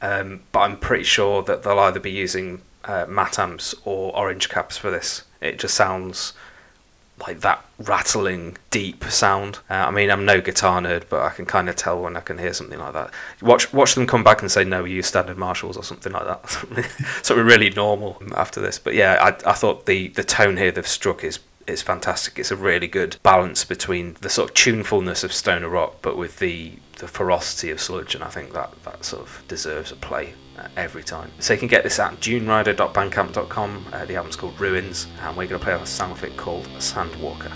um, 0.00 0.42
but 0.52 0.60
I'm 0.60 0.78
pretty 0.78 1.04
sure 1.04 1.42
that 1.42 1.64
they'll 1.64 1.80
either 1.80 2.00
be 2.00 2.12
using 2.12 2.62
uh, 2.84 3.06
Matamps 3.06 3.74
or 3.84 4.16
Orange 4.16 4.48
cabs 4.48 4.76
for 4.76 4.92
this. 4.92 5.24
It 5.40 5.58
just 5.58 5.74
sounds 5.74 6.32
like 7.20 7.40
that 7.40 7.64
rattling 7.78 8.56
deep 8.70 9.04
sound. 9.04 9.58
Uh, 9.68 9.74
I 9.74 9.90
mean, 9.90 10.10
I'm 10.10 10.24
no 10.24 10.40
guitar 10.40 10.80
nerd, 10.80 11.04
but 11.08 11.20
I 11.20 11.30
can 11.30 11.46
kind 11.46 11.68
of 11.68 11.76
tell 11.76 12.00
when 12.00 12.16
I 12.16 12.20
can 12.20 12.38
hear 12.38 12.52
something 12.52 12.78
like 12.78 12.94
that. 12.94 13.10
Watch 13.42 13.72
watch 13.72 13.94
them 13.94 14.06
come 14.06 14.24
back 14.24 14.42
and 14.42 14.50
say 14.50 14.64
no, 14.64 14.82
we 14.82 14.92
use 14.92 15.06
standard 15.06 15.36
Marshalls 15.36 15.76
or 15.76 15.84
something 15.84 16.12
like 16.12 16.26
that. 16.26 16.48
something 17.22 17.44
really 17.44 17.70
normal 17.70 18.22
after 18.34 18.60
this. 18.60 18.78
But 18.78 18.94
yeah, 18.94 19.18
I, 19.20 19.50
I 19.50 19.54
thought 19.54 19.86
the 19.86 20.08
the 20.08 20.24
tone 20.24 20.56
here 20.56 20.70
they've 20.70 20.86
struck 20.86 21.24
is 21.24 21.38
is 21.66 21.82
fantastic. 21.82 22.38
It's 22.38 22.50
a 22.50 22.56
really 22.56 22.88
good 22.88 23.16
balance 23.22 23.64
between 23.64 24.16
the 24.20 24.30
sort 24.30 24.50
of 24.50 24.54
tunefulness 24.54 25.24
of 25.24 25.32
stoner 25.32 25.68
rock, 25.68 25.96
but 26.02 26.16
with 26.16 26.38
the 26.38 26.78
the 26.98 27.08
ferocity 27.08 27.70
of 27.70 27.80
sludge, 27.80 28.14
and 28.14 28.22
I 28.22 28.28
think 28.28 28.52
that 28.52 28.70
that 28.84 29.04
sort 29.04 29.22
of 29.22 29.42
deserves 29.48 29.90
a 29.90 29.96
play 29.96 30.34
uh, 30.58 30.68
every 30.76 31.02
time. 31.02 31.30
So 31.38 31.54
you 31.54 31.58
can 31.58 31.68
get 31.68 31.82
this 31.82 31.98
at 31.98 32.20
dunerider.bandcamp.com. 32.20 33.86
Uh, 33.92 34.04
the 34.04 34.16
album's 34.16 34.36
called 34.36 34.60
Ruins, 34.60 35.06
and 35.22 35.36
we're 35.36 35.46
going 35.46 35.58
to 35.58 35.64
play 35.64 35.74
a 35.74 35.86
song 35.86 36.12
of 36.12 36.22
it 36.22 36.36
called 36.36 36.68
Sand 36.78 37.16
Walker. 37.16 37.52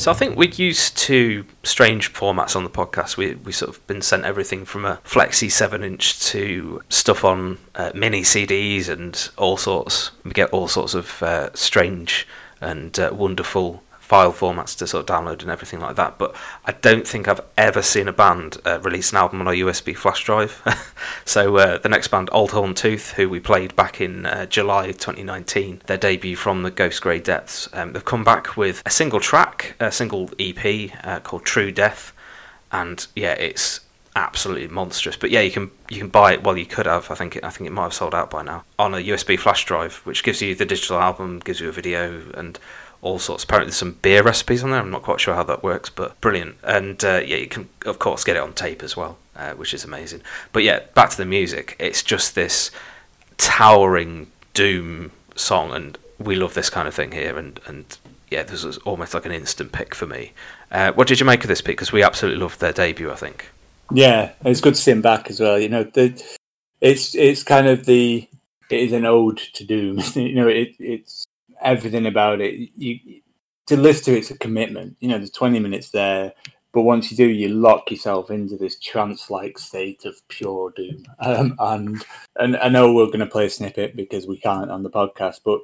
So 0.00 0.10
I 0.10 0.14
think 0.14 0.38
we're 0.38 0.48
used 0.48 0.96
to 0.96 1.44
strange 1.62 2.14
formats 2.14 2.56
on 2.56 2.64
the 2.64 2.70
podcast. 2.70 3.18
We 3.18 3.34
we 3.34 3.52
sort 3.52 3.68
of 3.68 3.86
been 3.86 4.00
sent 4.00 4.24
everything 4.24 4.64
from 4.64 4.86
a 4.86 4.96
flexi 5.04 5.52
seven 5.52 5.84
inch 5.84 6.18
to 6.30 6.82
stuff 6.88 7.22
on 7.22 7.58
uh, 7.74 7.90
mini 7.94 8.22
CDs 8.22 8.88
and 8.88 9.28
all 9.36 9.58
sorts. 9.58 10.12
We 10.24 10.30
get 10.30 10.48
all 10.54 10.68
sorts 10.68 10.94
of 10.94 11.22
uh, 11.22 11.50
strange 11.52 12.26
and 12.62 12.98
uh, 12.98 13.10
wonderful 13.12 13.82
file 14.10 14.32
formats 14.32 14.76
to 14.76 14.88
sort 14.88 15.08
of 15.08 15.14
download 15.14 15.40
and 15.40 15.52
everything 15.52 15.78
like 15.78 15.94
that. 15.94 16.18
But 16.18 16.34
I 16.64 16.72
don't 16.72 17.06
think 17.06 17.28
I've 17.28 17.42
ever 17.56 17.80
seen 17.80 18.08
a 18.08 18.12
band 18.12 18.56
uh, 18.66 18.80
release 18.80 19.12
an 19.12 19.18
album 19.18 19.40
on 19.40 19.46
a 19.46 19.52
USB 19.52 19.96
flash 19.96 20.24
drive. 20.24 20.60
so 21.24 21.56
uh, 21.58 21.78
the 21.78 21.88
next 21.88 22.08
band, 22.08 22.28
Old 22.32 22.50
Horn 22.50 22.74
Tooth, 22.74 23.12
who 23.12 23.28
we 23.28 23.38
played 23.38 23.76
back 23.76 24.00
in 24.00 24.26
uh, 24.26 24.46
July 24.46 24.88
2019, 24.88 25.82
their 25.86 25.96
debut 25.96 26.34
from 26.34 26.64
the 26.64 26.72
Ghost 26.72 27.00
Grey 27.02 27.20
Depths, 27.20 27.68
um, 27.72 27.92
they've 27.92 28.04
come 28.04 28.24
back 28.24 28.56
with 28.56 28.82
a 28.84 28.90
single 28.90 29.20
track, 29.20 29.76
a 29.78 29.92
single 29.92 30.28
EP 30.40 30.90
uh, 31.04 31.20
called 31.20 31.44
True 31.44 31.70
Death, 31.70 32.12
and 32.72 33.06
yeah, 33.14 33.34
it's 33.34 33.78
absolutely 34.16 34.66
monstrous. 34.66 35.16
But 35.16 35.30
yeah, 35.30 35.42
you 35.42 35.52
can 35.52 35.70
you 35.88 35.98
can 35.98 36.08
buy 36.08 36.32
it. 36.32 36.42
Well, 36.42 36.58
you 36.58 36.66
could 36.66 36.86
have. 36.86 37.12
I 37.12 37.14
think 37.14 37.36
it, 37.36 37.44
I 37.44 37.50
think 37.50 37.68
it 37.68 37.72
might 37.72 37.84
have 37.84 37.94
sold 37.94 38.16
out 38.16 38.28
by 38.28 38.42
now 38.42 38.64
on 38.76 38.92
a 38.92 38.96
USB 38.98 39.38
flash 39.38 39.64
drive, 39.64 39.98
which 40.04 40.24
gives 40.24 40.42
you 40.42 40.56
the 40.56 40.66
digital 40.66 40.98
album, 40.98 41.38
gives 41.38 41.60
you 41.60 41.68
a 41.68 41.72
video, 41.72 42.22
and 42.34 42.58
all 43.02 43.18
sorts. 43.18 43.44
Apparently, 43.44 43.66
there's 43.66 43.76
some 43.76 43.98
beer 44.02 44.22
recipes 44.22 44.62
on 44.62 44.70
there. 44.70 44.80
I'm 44.80 44.90
not 44.90 45.02
quite 45.02 45.20
sure 45.20 45.34
how 45.34 45.42
that 45.44 45.62
works, 45.62 45.90
but 45.90 46.20
brilliant. 46.20 46.56
And 46.62 47.02
uh, 47.04 47.22
yeah, 47.24 47.36
you 47.36 47.46
can 47.46 47.68
of 47.86 47.98
course 47.98 48.24
get 48.24 48.36
it 48.36 48.42
on 48.42 48.52
tape 48.52 48.82
as 48.82 48.96
well, 48.96 49.18
uh, 49.36 49.52
which 49.52 49.74
is 49.74 49.84
amazing. 49.84 50.22
But 50.52 50.62
yeah, 50.62 50.80
back 50.94 51.10
to 51.10 51.16
the 51.16 51.24
music. 51.24 51.76
It's 51.78 52.02
just 52.02 52.34
this 52.34 52.70
towering 53.38 54.30
doom 54.54 55.12
song, 55.34 55.72
and 55.72 55.98
we 56.18 56.36
love 56.36 56.54
this 56.54 56.70
kind 56.70 56.86
of 56.86 56.94
thing 56.94 57.12
here. 57.12 57.38
And 57.38 57.60
and 57.66 57.96
yeah, 58.30 58.42
this 58.42 58.64
was 58.64 58.78
almost 58.78 59.14
like 59.14 59.26
an 59.26 59.32
instant 59.32 59.72
pick 59.72 59.94
for 59.94 60.06
me. 60.06 60.32
Uh, 60.70 60.92
what 60.92 61.08
did 61.08 61.20
you 61.20 61.26
make 61.26 61.42
of 61.42 61.48
this 61.48 61.60
pick? 61.60 61.76
Because 61.76 61.92
we 61.92 62.02
absolutely 62.02 62.40
loved 62.40 62.60
their 62.60 62.72
debut. 62.72 63.10
I 63.10 63.16
think. 63.16 63.50
Yeah, 63.92 64.32
it's 64.44 64.60
good 64.60 64.74
to 64.74 64.80
see 64.80 64.92
him 64.92 65.02
back 65.02 65.30
as 65.30 65.40
well. 65.40 65.58
You 65.58 65.68
know, 65.68 65.84
the, 65.84 66.22
it's 66.80 67.14
it's 67.14 67.42
kind 67.42 67.66
of 67.66 67.86
the 67.86 68.28
it 68.70 68.80
is 68.80 68.92
an 68.92 69.04
ode 69.04 69.38
to 69.54 69.64
doom. 69.64 70.00
you 70.14 70.34
know, 70.34 70.48
it, 70.48 70.76
it's 70.78 71.19
everything 71.62 72.06
about 72.06 72.40
it. 72.40 72.70
You 72.76 73.20
to 73.66 73.76
listen 73.76 74.06
to 74.06 74.18
it's 74.18 74.30
a 74.30 74.38
commitment. 74.38 74.96
You 75.00 75.08
know, 75.08 75.18
there's 75.18 75.30
20 75.30 75.60
minutes 75.60 75.90
there, 75.90 76.32
but 76.72 76.82
once 76.82 77.10
you 77.10 77.16
do, 77.16 77.28
you 77.28 77.48
lock 77.48 77.90
yourself 77.90 78.30
into 78.30 78.56
this 78.56 78.78
trance-like 78.78 79.58
state 79.58 80.04
of 80.04 80.16
pure 80.28 80.72
doom. 80.76 81.04
Um, 81.20 81.56
and 81.58 82.04
and 82.36 82.56
I 82.56 82.68
know 82.68 82.92
we're 82.92 83.06
going 83.06 83.20
to 83.20 83.26
play 83.26 83.46
a 83.46 83.50
snippet 83.50 83.94
because 83.94 84.26
we 84.26 84.38
can't 84.38 84.70
on 84.70 84.82
the 84.82 84.90
podcast, 84.90 85.40
but 85.44 85.60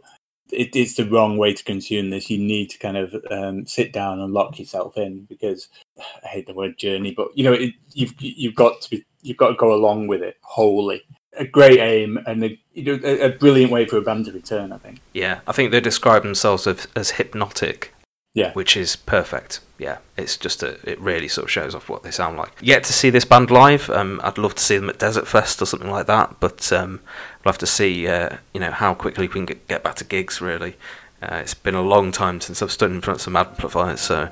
it, 0.52 0.76
it's 0.76 0.94
the 0.94 1.08
wrong 1.08 1.38
way 1.38 1.52
to 1.52 1.64
consume 1.64 2.10
this. 2.10 2.30
You 2.30 2.38
need 2.38 2.70
to 2.70 2.78
kind 2.78 2.96
of 2.96 3.14
um, 3.30 3.66
sit 3.66 3.92
down 3.92 4.20
and 4.20 4.32
lock 4.32 4.58
yourself 4.58 4.96
in 4.96 5.24
because 5.24 5.68
I 6.24 6.28
hate 6.28 6.46
the 6.46 6.54
word 6.54 6.78
journey, 6.78 7.12
but 7.12 7.36
you 7.36 7.44
know, 7.44 7.52
it, 7.52 7.74
you've 7.92 8.14
you've 8.18 8.54
got 8.54 8.80
to 8.82 8.90
be 8.90 9.04
you've 9.22 9.36
got 9.36 9.48
to 9.48 9.56
go 9.56 9.74
along 9.74 10.06
with 10.06 10.22
it 10.22 10.36
wholly 10.42 11.02
a 11.36 11.46
great 11.46 11.78
aim 11.78 12.18
and 12.26 12.44
a, 12.44 12.58
you 12.74 12.84
know, 12.84 13.00
a, 13.04 13.26
a, 13.26 13.28
brilliant 13.30 13.72
way 13.72 13.86
for 13.86 13.96
a 13.96 14.02
band 14.02 14.26
to 14.26 14.32
return. 14.32 14.72
I 14.72 14.78
think. 14.78 15.00
Yeah, 15.12 15.40
I 15.46 15.52
think 15.52 15.70
they 15.70 15.80
describe 15.80 16.22
themselves 16.22 16.66
as, 16.66 16.88
as 16.96 17.10
hypnotic. 17.12 17.92
Yeah, 18.34 18.52
which 18.52 18.76
is 18.76 18.96
perfect. 18.96 19.60
Yeah, 19.78 19.98
it's 20.16 20.36
just 20.36 20.62
a, 20.62 20.78
it 20.88 21.00
really 21.00 21.28
sort 21.28 21.46
of 21.46 21.50
shows 21.50 21.74
off 21.74 21.88
what 21.88 22.02
they 22.02 22.10
sound 22.10 22.36
like. 22.36 22.52
Yet 22.60 22.84
to 22.84 22.92
see 22.92 23.08
this 23.08 23.24
band 23.24 23.50
live. 23.50 23.88
Um, 23.88 24.20
I'd 24.22 24.36
love 24.36 24.54
to 24.56 24.62
see 24.62 24.76
them 24.76 24.90
at 24.90 24.98
Desert 24.98 25.26
Fest 25.26 25.62
or 25.62 25.66
something 25.66 25.90
like 25.90 26.06
that, 26.06 26.38
but 26.38 26.70
um, 26.72 27.00
we'll 27.44 27.52
have 27.52 27.58
to 27.58 27.66
see. 27.66 28.06
Uh, 28.06 28.36
you 28.52 28.60
know 28.60 28.72
how 28.72 28.94
quickly 28.94 29.26
we 29.26 29.32
can 29.32 29.46
get, 29.46 29.66
get 29.68 29.82
back 29.82 29.94
to 29.96 30.04
gigs. 30.04 30.42
Really, 30.42 30.76
uh, 31.22 31.36
it's 31.36 31.54
been 31.54 31.74
a 31.74 31.82
long 31.82 32.12
time 32.12 32.40
since 32.42 32.60
I've 32.60 32.72
stood 32.72 32.90
in 32.90 33.00
front 33.00 33.18
of 33.18 33.22
some 33.22 33.36
amplifiers, 33.36 34.00
so 34.00 34.30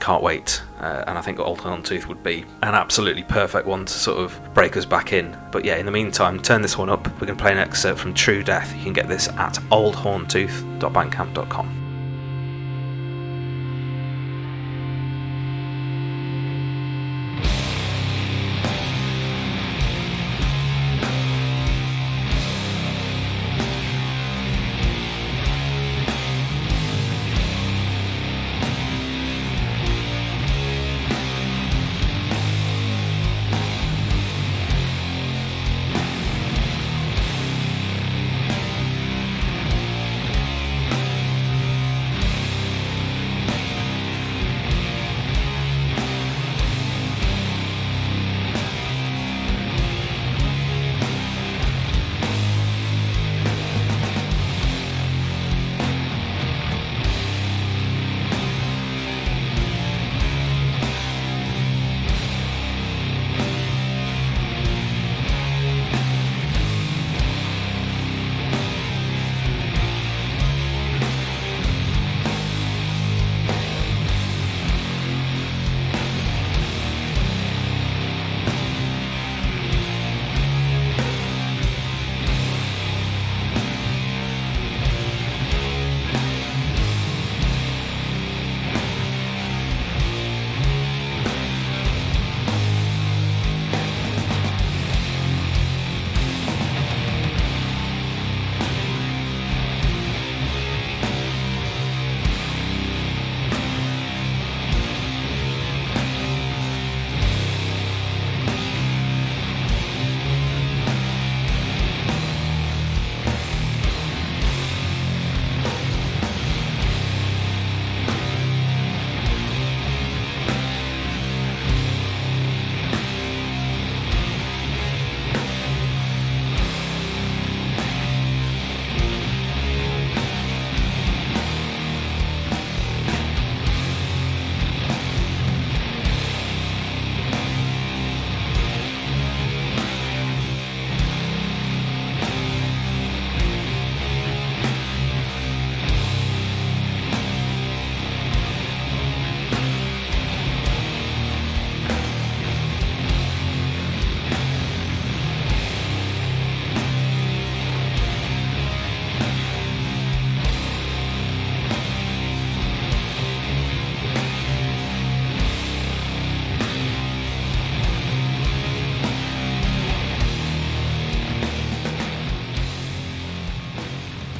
can't 0.00 0.22
wait. 0.22 0.62
Uh, 0.80 1.04
and 1.06 1.18
I 1.18 1.20
think 1.20 1.38
Old 1.40 1.58
Tooth 1.84 2.08
would 2.08 2.22
be 2.22 2.44
an 2.62 2.74
absolutely 2.74 3.24
perfect 3.24 3.66
one 3.66 3.84
to 3.84 3.92
sort 3.92 4.18
of 4.18 4.40
break 4.54 4.76
us 4.76 4.84
back 4.84 5.12
in. 5.12 5.36
But 5.50 5.64
yeah, 5.64 5.76
in 5.76 5.86
the 5.86 5.92
meantime, 5.92 6.40
turn 6.40 6.62
this 6.62 6.78
one 6.78 6.88
up. 6.88 7.06
We're 7.20 7.26
going 7.26 7.36
to 7.36 7.42
play 7.42 7.52
an 7.52 7.58
excerpt 7.58 7.98
from 7.98 8.14
True 8.14 8.42
Death. 8.42 8.74
You 8.76 8.84
can 8.84 8.92
get 8.92 9.08
this 9.08 9.28
at 9.28 9.54
oldhorntooth.bandcamp.com. 9.70 11.77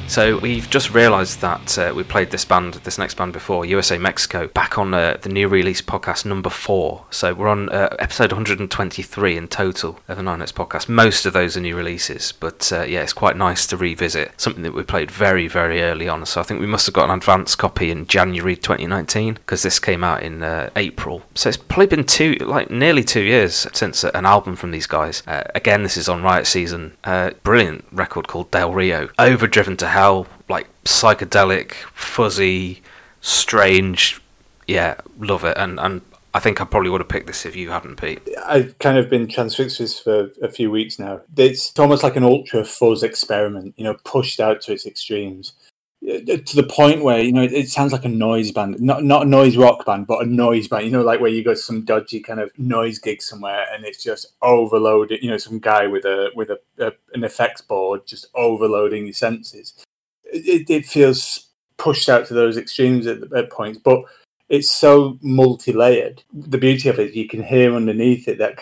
So 0.09 0.39
we've 0.39 0.67
just 0.67 0.91
realised 0.91 1.41
that 1.41 1.77
uh, 1.77 1.93
we 1.95 2.01
played 2.01 2.31
this 2.31 2.43
band, 2.43 2.73
this 2.73 2.97
next 2.97 3.13
band 3.13 3.31
before, 3.31 3.63
USA 3.63 3.99
Mexico, 3.99 4.47
back 4.47 4.79
on 4.79 4.91
uh, 4.91 5.17
the 5.21 5.29
new 5.29 5.47
release 5.47 5.83
podcast 5.83 6.25
number 6.25 6.49
four. 6.49 7.05
So 7.11 7.35
we're 7.35 7.47
on 7.47 7.69
uh, 7.69 7.95
episode 7.99 8.31
123 8.31 9.37
in 9.37 9.47
total 9.47 9.99
of 10.07 10.17
the 10.17 10.23
Nine 10.23 10.39
Notes 10.39 10.51
podcast. 10.51 10.89
Most 10.89 11.27
of 11.27 11.33
those 11.33 11.55
are 11.55 11.59
new 11.59 11.75
releases, 11.77 12.31
but 12.31 12.71
uh, 12.73 12.81
yeah, 12.81 13.03
it's 13.03 13.13
quite 13.13 13.37
nice 13.37 13.67
to 13.67 13.77
revisit 13.77 14.31
something 14.35 14.63
that 14.63 14.73
we 14.73 14.81
played 14.81 15.11
very, 15.11 15.47
very 15.47 15.83
early 15.83 16.09
on. 16.09 16.25
So 16.25 16.41
I 16.41 16.43
think 16.43 16.59
we 16.59 16.65
must 16.65 16.87
have 16.87 16.95
got 16.95 17.07
an 17.07 17.15
advance 17.15 17.53
copy 17.53 17.91
in 17.91 18.07
January 18.07 18.55
2019 18.55 19.35
because 19.35 19.61
this 19.61 19.77
came 19.77 20.03
out 20.03 20.23
in 20.23 20.41
uh, 20.41 20.71
April. 20.75 21.21
So 21.35 21.49
it's 21.49 21.57
probably 21.57 21.85
been 21.85 22.03
two, 22.03 22.33
like 22.41 22.71
nearly 22.71 23.03
two 23.03 23.21
years 23.21 23.67
since 23.73 24.03
an 24.03 24.25
album 24.25 24.55
from 24.55 24.71
these 24.71 24.87
guys. 24.87 25.21
Uh, 25.27 25.43
again, 25.53 25.83
this 25.83 25.97
is 25.97 26.09
on 26.09 26.23
Riot 26.23 26.47
Season. 26.47 26.97
brilliant 27.43 27.85
record 27.91 28.27
called 28.27 28.49
Del 28.49 28.73
Rio. 28.73 29.09
Overdriven 29.19 29.77
to 29.77 29.87
hell, 29.87 29.98
like 30.47 30.67
psychedelic, 30.83 31.73
fuzzy, 31.93 32.81
strange. 33.21 34.21
Yeah, 34.67 34.95
love 35.17 35.43
it. 35.43 35.57
And 35.57 35.79
and 35.79 36.01
I 36.33 36.39
think 36.39 36.61
I 36.61 36.65
probably 36.65 36.89
would 36.89 37.01
have 37.01 37.09
picked 37.09 37.27
this 37.27 37.45
if 37.45 37.55
you 37.55 37.71
hadn't, 37.71 37.97
Pete. 37.97 38.21
I've 38.45 38.77
kind 38.79 38.97
of 38.97 39.09
been 39.09 39.27
transfixed 39.27 39.79
with 39.79 39.89
this 39.89 39.99
for 39.99 40.29
a 40.43 40.49
few 40.49 40.69
weeks 40.69 40.99
now. 40.99 41.21
It's 41.35 41.77
almost 41.79 42.03
like 42.03 42.15
an 42.15 42.23
ultra 42.23 42.63
fuzz 42.63 43.03
experiment, 43.03 43.73
you 43.77 43.83
know, 43.83 43.95
pushed 44.03 44.39
out 44.39 44.61
to 44.61 44.73
its 44.73 44.85
extremes. 44.85 45.53
Uh, 46.07 46.37
to 46.45 46.55
the 46.55 46.63
point 46.63 47.03
where 47.03 47.19
you 47.19 47.33
know 47.33 47.41
it, 47.41 47.67
sounds 47.67 47.91
like 47.91 48.05
a 48.05 48.09
noise 48.09 48.51
band, 48.51 48.79
not 48.79 49.03
not 49.03 49.23
a 49.23 49.29
noise 49.29 49.57
rock 49.57 49.85
band, 49.85 50.07
but 50.07 50.21
a 50.21 50.25
noise 50.25 50.67
band. 50.67 50.85
You 50.85 50.91
know, 50.91 51.01
like 51.01 51.19
where 51.19 51.29
you 51.29 51.43
go 51.43 51.53
to 51.53 51.59
some 51.59 51.83
dodgy 51.83 52.21
kind 52.21 52.39
of 52.39 52.57
noise 52.57 52.99
gig 52.99 53.21
somewhere, 53.21 53.65
and 53.73 53.83
it's 53.83 54.01
just 54.01 54.27
overloaded. 54.41 55.21
You 55.21 55.31
know, 55.31 55.37
some 55.37 55.59
guy 55.59 55.87
with 55.87 56.05
a 56.05 56.29
with 56.35 56.51
a, 56.51 56.59
a 56.79 56.93
an 57.13 57.25
effects 57.25 57.61
board 57.61 58.07
just 58.07 58.27
overloading 58.33 59.07
your 59.07 59.13
senses. 59.13 59.73
It, 60.31 60.69
it 60.69 60.85
feels 60.85 61.49
pushed 61.77 62.09
out 62.09 62.27
to 62.27 62.33
those 62.33 62.57
extremes 62.57 63.07
at, 63.07 63.31
at 63.33 63.51
points, 63.51 63.79
but 63.83 64.03
it's 64.49 64.71
so 64.71 65.17
multi-layered. 65.21 66.23
The 66.33 66.57
beauty 66.57 66.89
of 66.89 66.99
it, 66.99 67.13
you 67.13 67.27
can 67.27 67.43
hear 67.43 67.75
underneath 67.75 68.27
it 68.27 68.39
that 68.39 68.59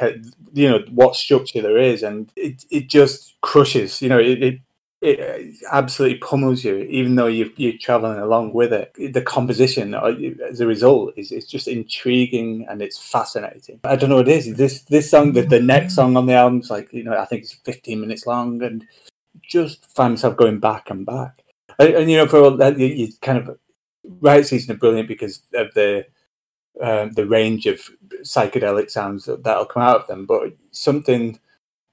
you 0.53 0.69
know 0.69 0.83
what 0.89 1.15
structure 1.15 1.61
there 1.61 1.77
is, 1.77 2.03
and 2.03 2.31
it 2.35 2.65
it 2.69 2.89
just 2.89 3.35
crushes. 3.41 4.01
You 4.01 4.09
know, 4.09 4.19
it, 4.19 4.43
it 4.43 4.59
it 4.99 5.55
absolutely 5.71 6.17
pummels 6.17 6.63
you, 6.63 6.77
even 6.79 7.15
though 7.15 7.27
you 7.27 7.51
you're 7.55 7.77
traveling 7.77 8.19
along 8.19 8.53
with 8.53 8.73
it. 8.73 9.13
The 9.13 9.21
composition, 9.21 9.93
uh, 9.93 10.15
as 10.49 10.59
a 10.59 10.67
result, 10.67 11.13
is 11.15 11.31
it's 11.31 11.47
just 11.47 11.67
intriguing 11.67 12.65
and 12.69 12.81
it's 12.81 12.97
fascinating. 12.97 13.79
I 13.83 13.95
don't 13.95 14.09
know 14.09 14.17
what 14.17 14.27
it 14.27 14.37
is. 14.37 14.57
This 14.57 14.81
this 14.83 15.09
song, 15.11 15.33
the, 15.33 15.43
the 15.43 15.61
next 15.61 15.95
song 15.95 16.17
on 16.17 16.25
the 16.25 16.33
album, 16.33 16.59
is 16.59 16.69
like 16.69 16.91
you 16.91 17.03
know, 17.03 17.15
I 17.17 17.25
think 17.25 17.43
it's 17.43 17.53
15 17.53 18.01
minutes 18.01 18.25
long, 18.25 18.61
and 18.63 18.85
just 19.41 19.89
find 19.91 20.13
myself 20.13 20.35
going 20.35 20.59
back 20.59 20.89
and 20.89 21.05
back. 21.05 21.43
And, 21.79 21.93
and 21.93 22.11
you 22.11 22.17
know, 22.17 22.27
for 22.27 22.39
all 22.39 22.57
that, 22.57 22.77
you, 22.77 22.87
you 22.87 23.07
kind 23.21 23.37
of 23.37 23.57
Riot 24.03 24.47
Season 24.47 24.75
are 24.75 24.79
brilliant 24.79 25.07
because 25.07 25.41
of 25.53 25.73
the 25.73 26.05
um, 26.81 27.11
the 27.13 27.25
range 27.25 27.65
of 27.65 27.81
psychedelic 28.21 28.91
sounds 28.91 29.25
that, 29.25 29.43
that'll 29.43 29.65
come 29.65 29.81
out 29.81 30.01
of 30.01 30.07
them, 30.07 30.25
but 30.25 30.53
something 30.71 31.39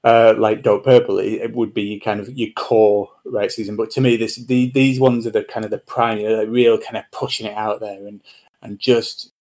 uh, 0.04 0.34
like 0.36 0.62
Dope 0.62 0.84
Purple, 0.84 1.18
it, 1.18 1.32
it, 1.40 1.54
would 1.54 1.72
be 1.72 1.98
kind 1.98 2.20
of 2.20 2.28
your 2.36 2.50
core 2.54 3.10
Riot 3.24 3.52
Season. 3.52 3.76
But 3.76 3.90
to 3.92 4.02
me, 4.02 4.16
this 4.16 4.36
the, 4.36 4.70
these 4.72 5.00
ones 5.00 5.26
are 5.26 5.30
the 5.30 5.44
kind 5.44 5.64
of 5.64 5.70
the 5.70 5.78
prime, 5.78 6.18
you 6.18 6.28
know, 6.28 6.44
real 6.44 6.78
kind 6.78 6.98
of 6.98 7.04
pushing 7.10 7.46
it 7.46 7.56
out 7.56 7.80
there 7.80 8.06
and 8.06 8.20
and 8.60 8.78
just 8.78 9.32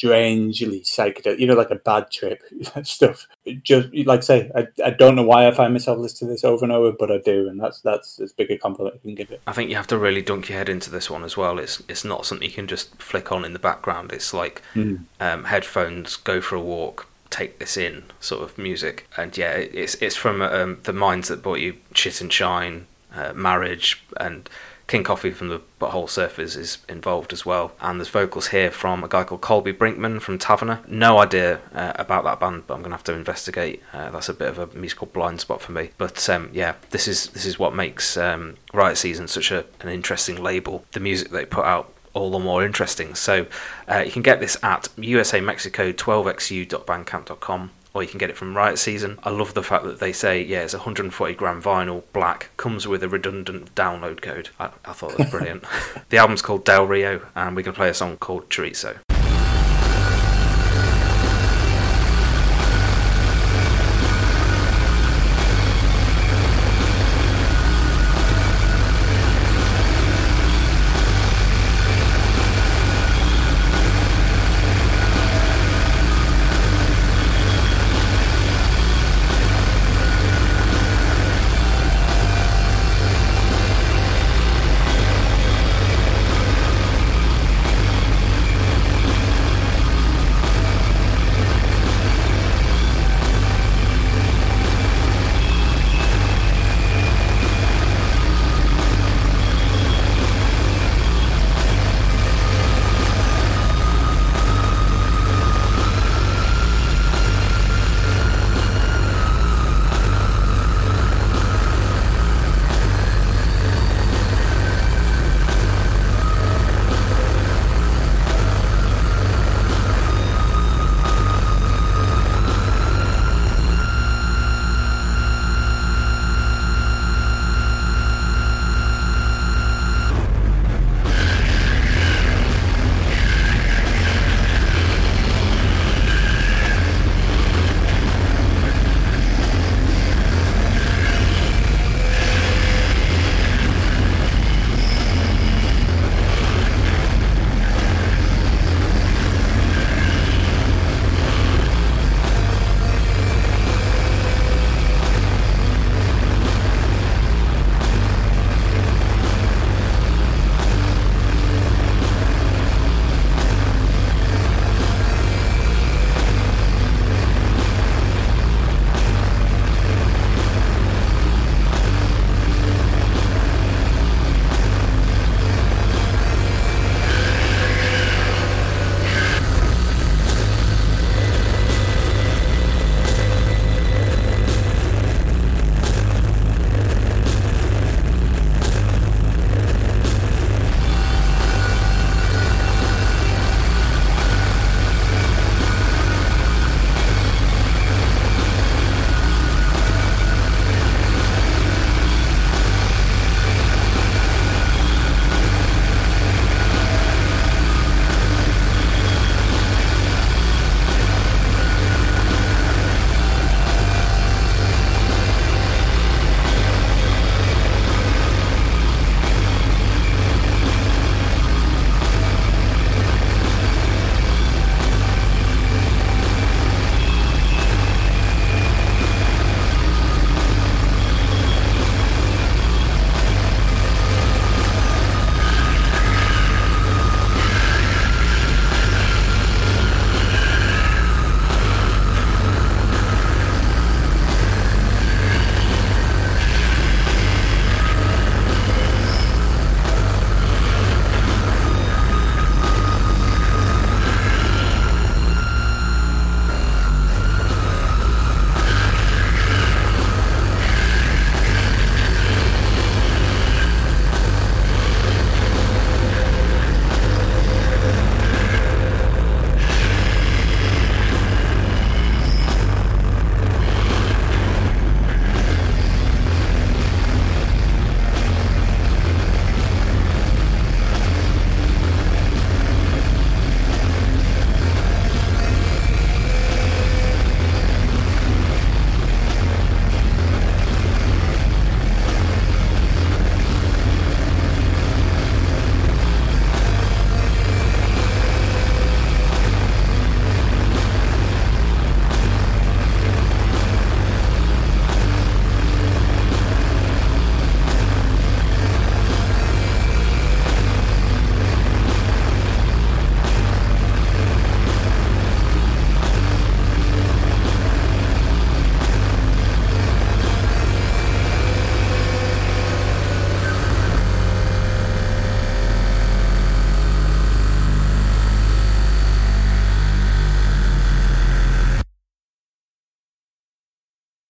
strangely 0.00 0.80
psychedelic, 0.80 1.38
you 1.38 1.46
know, 1.46 1.54
like 1.54 1.70
a 1.70 1.76
bad 1.76 2.10
trip 2.10 2.42
stuff. 2.82 3.26
Just 3.62 3.88
like 4.06 4.20
I 4.20 4.22
say, 4.22 4.50
I, 4.54 4.66
I 4.82 4.90
don't 4.90 5.14
know 5.14 5.22
why 5.22 5.46
I 5.46 5.50
find 5.50 5.74
myself 5.74 5.98
listening 5.98 6.30
to 6.30 6.34
this 6.34 6.44
over 6.44 6.64
and 6.64 6.72
over, 6.72 6.96
but 6.98 7.10
I 7.10 7.18
do, 7.18 7.48
and 7.48 7.60
that's 7.60 7.82
that's 7.82 8.18
as 8.18 8.32
big 8.32 8.50
a 8.50 8.56
compliment 8.56 8.96
I 8.96 8.98
can 8.98 9.14
give 9.14 9.30
it. 9.30 9.42
I 9.46 9.52
think 9.52 9.68
you 9.68 9.76
have 9.76 9.86
to 9.88 9.98
really 9.98 10.22
dunk 10.22 10.48
your 10.48 10.56
head 10.56 10.70
into 10.70 10.90
this 10.90 11.10
one 11.10 11.22
as 11.22 11.36
well. 11.36 11.58
It's 11.58 11.82
it's 11.86 12.04
not 12.04 12.24
something 12.24 12.48
you 12.48 12.54
can 12.54 12.66
just 12.66 12.94
flick 12.96 13.30
on 13.30 13.44
in 13.44 13.52
the 13.52 13.58
background. 13.58 14.10
It's 14.12 14.32
like 14.32 14.62
mm. 14.74 15.04
um, 15.20 15.44
headphones, 15.44 16.16
go 16.16 16.40
for 16.40 16.56
a 16.56 16.62
walk, 16.62 17.06
take 17.28 17.58
this 17.58 17.76
in 17.76 18.04
sort 18.20 18.42
of 18.42 18.56
music. 18.56 19.06
And 19.18 19.36
yeah, 19.36 19.52
it's 19.52 19.96
it's 19.96 20.16
from 20.16 20.40
um, 20.40 20.78
the 20.84 20.94
minds 20.94 21.28
that 21.28 21.42
brought 21.42 21.60
you 21.60 21.76
Shit 21.92 22.22
and 22.22 22.32
Shine, 22.32 22.86
uh, 23.14 23.34
Marriage, 23.34 24.02
and 24.18 24.48
King 24.90 25.04
Coffey 25.04 25.30
from 25.30 25.50
the 25.50 25.60
Butthole 25.80 26.08
Surfers 26.08 26.56
is 26.56 26.78
involved 26.88 27.32
as 27.32 27.46
well. 27.46 27.70
And 27.80 28.00
there's 28.00 28.08
vocals 28.08 28.48
here 28.48 28.72
from 28.72 29.04
a 29.04 29.08
guy 29.08 29.22
called 29.22 29.40
Colby 29.40 29.72
Brinkman 29.72 30.20
from 30.20 30.36
Taverner. 30.36 30.80
No 30.88 31.18
idea 31.18 31.60
uh, 31.72 31.92
about 31.94 32.24
that 32.24 32.40
band, 32.40 32.66
but 32.66 32.74
I'm 32.74 32.82
gonna 32.82 32.96
have 32.96 33.04
to 33.04 33.12
investigate. 33.12 33.84
Uh, 33.92 34.10
that's 34.10 34.28
a 34.28 34.34
bit 34.34 34.48
of 34.48 34.58
a 34.58 34.66
musical 34.76 35.06
blind 35.06 35.40
spot 35.40 35.62
for 35.62 35.70
me. 35.70 35.90
But 35.96 36.28
um, 36.28 36.50
yeah, 36.52 36.74
this 36.90 37.06
is 37.06 37.28
this 37.28 37.46
is 37.46 37.56
what 37.56 37.72
makes 37.72 38.16
um, 38.16 38.56
Riot 38.74 38.98
Season 38.98 39.28
such 39.28 39.52
a, 39.52 39.64
an 39.78 39.90
interesting 39.90 40.42
label. 40.42 40.84
The 40.90 40.98
music 40.98 41.30
they 41.30 41.44
put 41.44 41.66
out 41.66 41.92
all 42.12 42.32
the 42.32 42.40
more 42.40 42.64
interesting. 42.64 43.14
So 43.14 43.46
uh, 43.88 43.98
you 43.98 44.10
can 44.10 44.22
get 44.22 44.40
this 44.40 44.56
at 44.60 44.88
USA 44.96 45.40
Mexico 45.40 45.92
12xu.bandcamp.com 45.92 47.70
or 47.92 48.02
you 48.02 48.08
can 48.08 48.18
get 48.18 48.30
it 48.30 48.36
from 48.36 48.56
Riot 48.56 48.78
Season. 48.78 49.18
I 49.24 49.30
love 49.30 49.54
the 49.54 49.62
fact 49.62 49.84
that 49.84 50.00
they 50.00 50.12
say, 50.12 50.42
yeah, 50.42 50.60
it's 50.60 50.74
140 50.74 51.34
gram 51.34 51.62
vinyl, 51.62 52.02
black, 52.12 52.50
comes 52.56 52.86
with 52.86 53.02
a 53.02 53.08
redundant 53.08 53.74
download 53.74 54.20
code. 54.20 54.50
I, 54.58 54.70
I 54.84 54.92
thought 54.92 55.10
that 55.10 55.18
was 55.18 55.30
brilliant. 55.30 55.64
the 56.08 56.18
album's 56.18 56.42
called 56.42 56.64
Del 56.64 56.86
Rio, 56.86 57.26
and 57.34 57.56
we 57.56 57.62
can 57.62 57.72
play 57.72 57.88
a 57.88 57.94
song 57.94 58.16
called 58.16 58.48
Chorizo. 58.48 58.98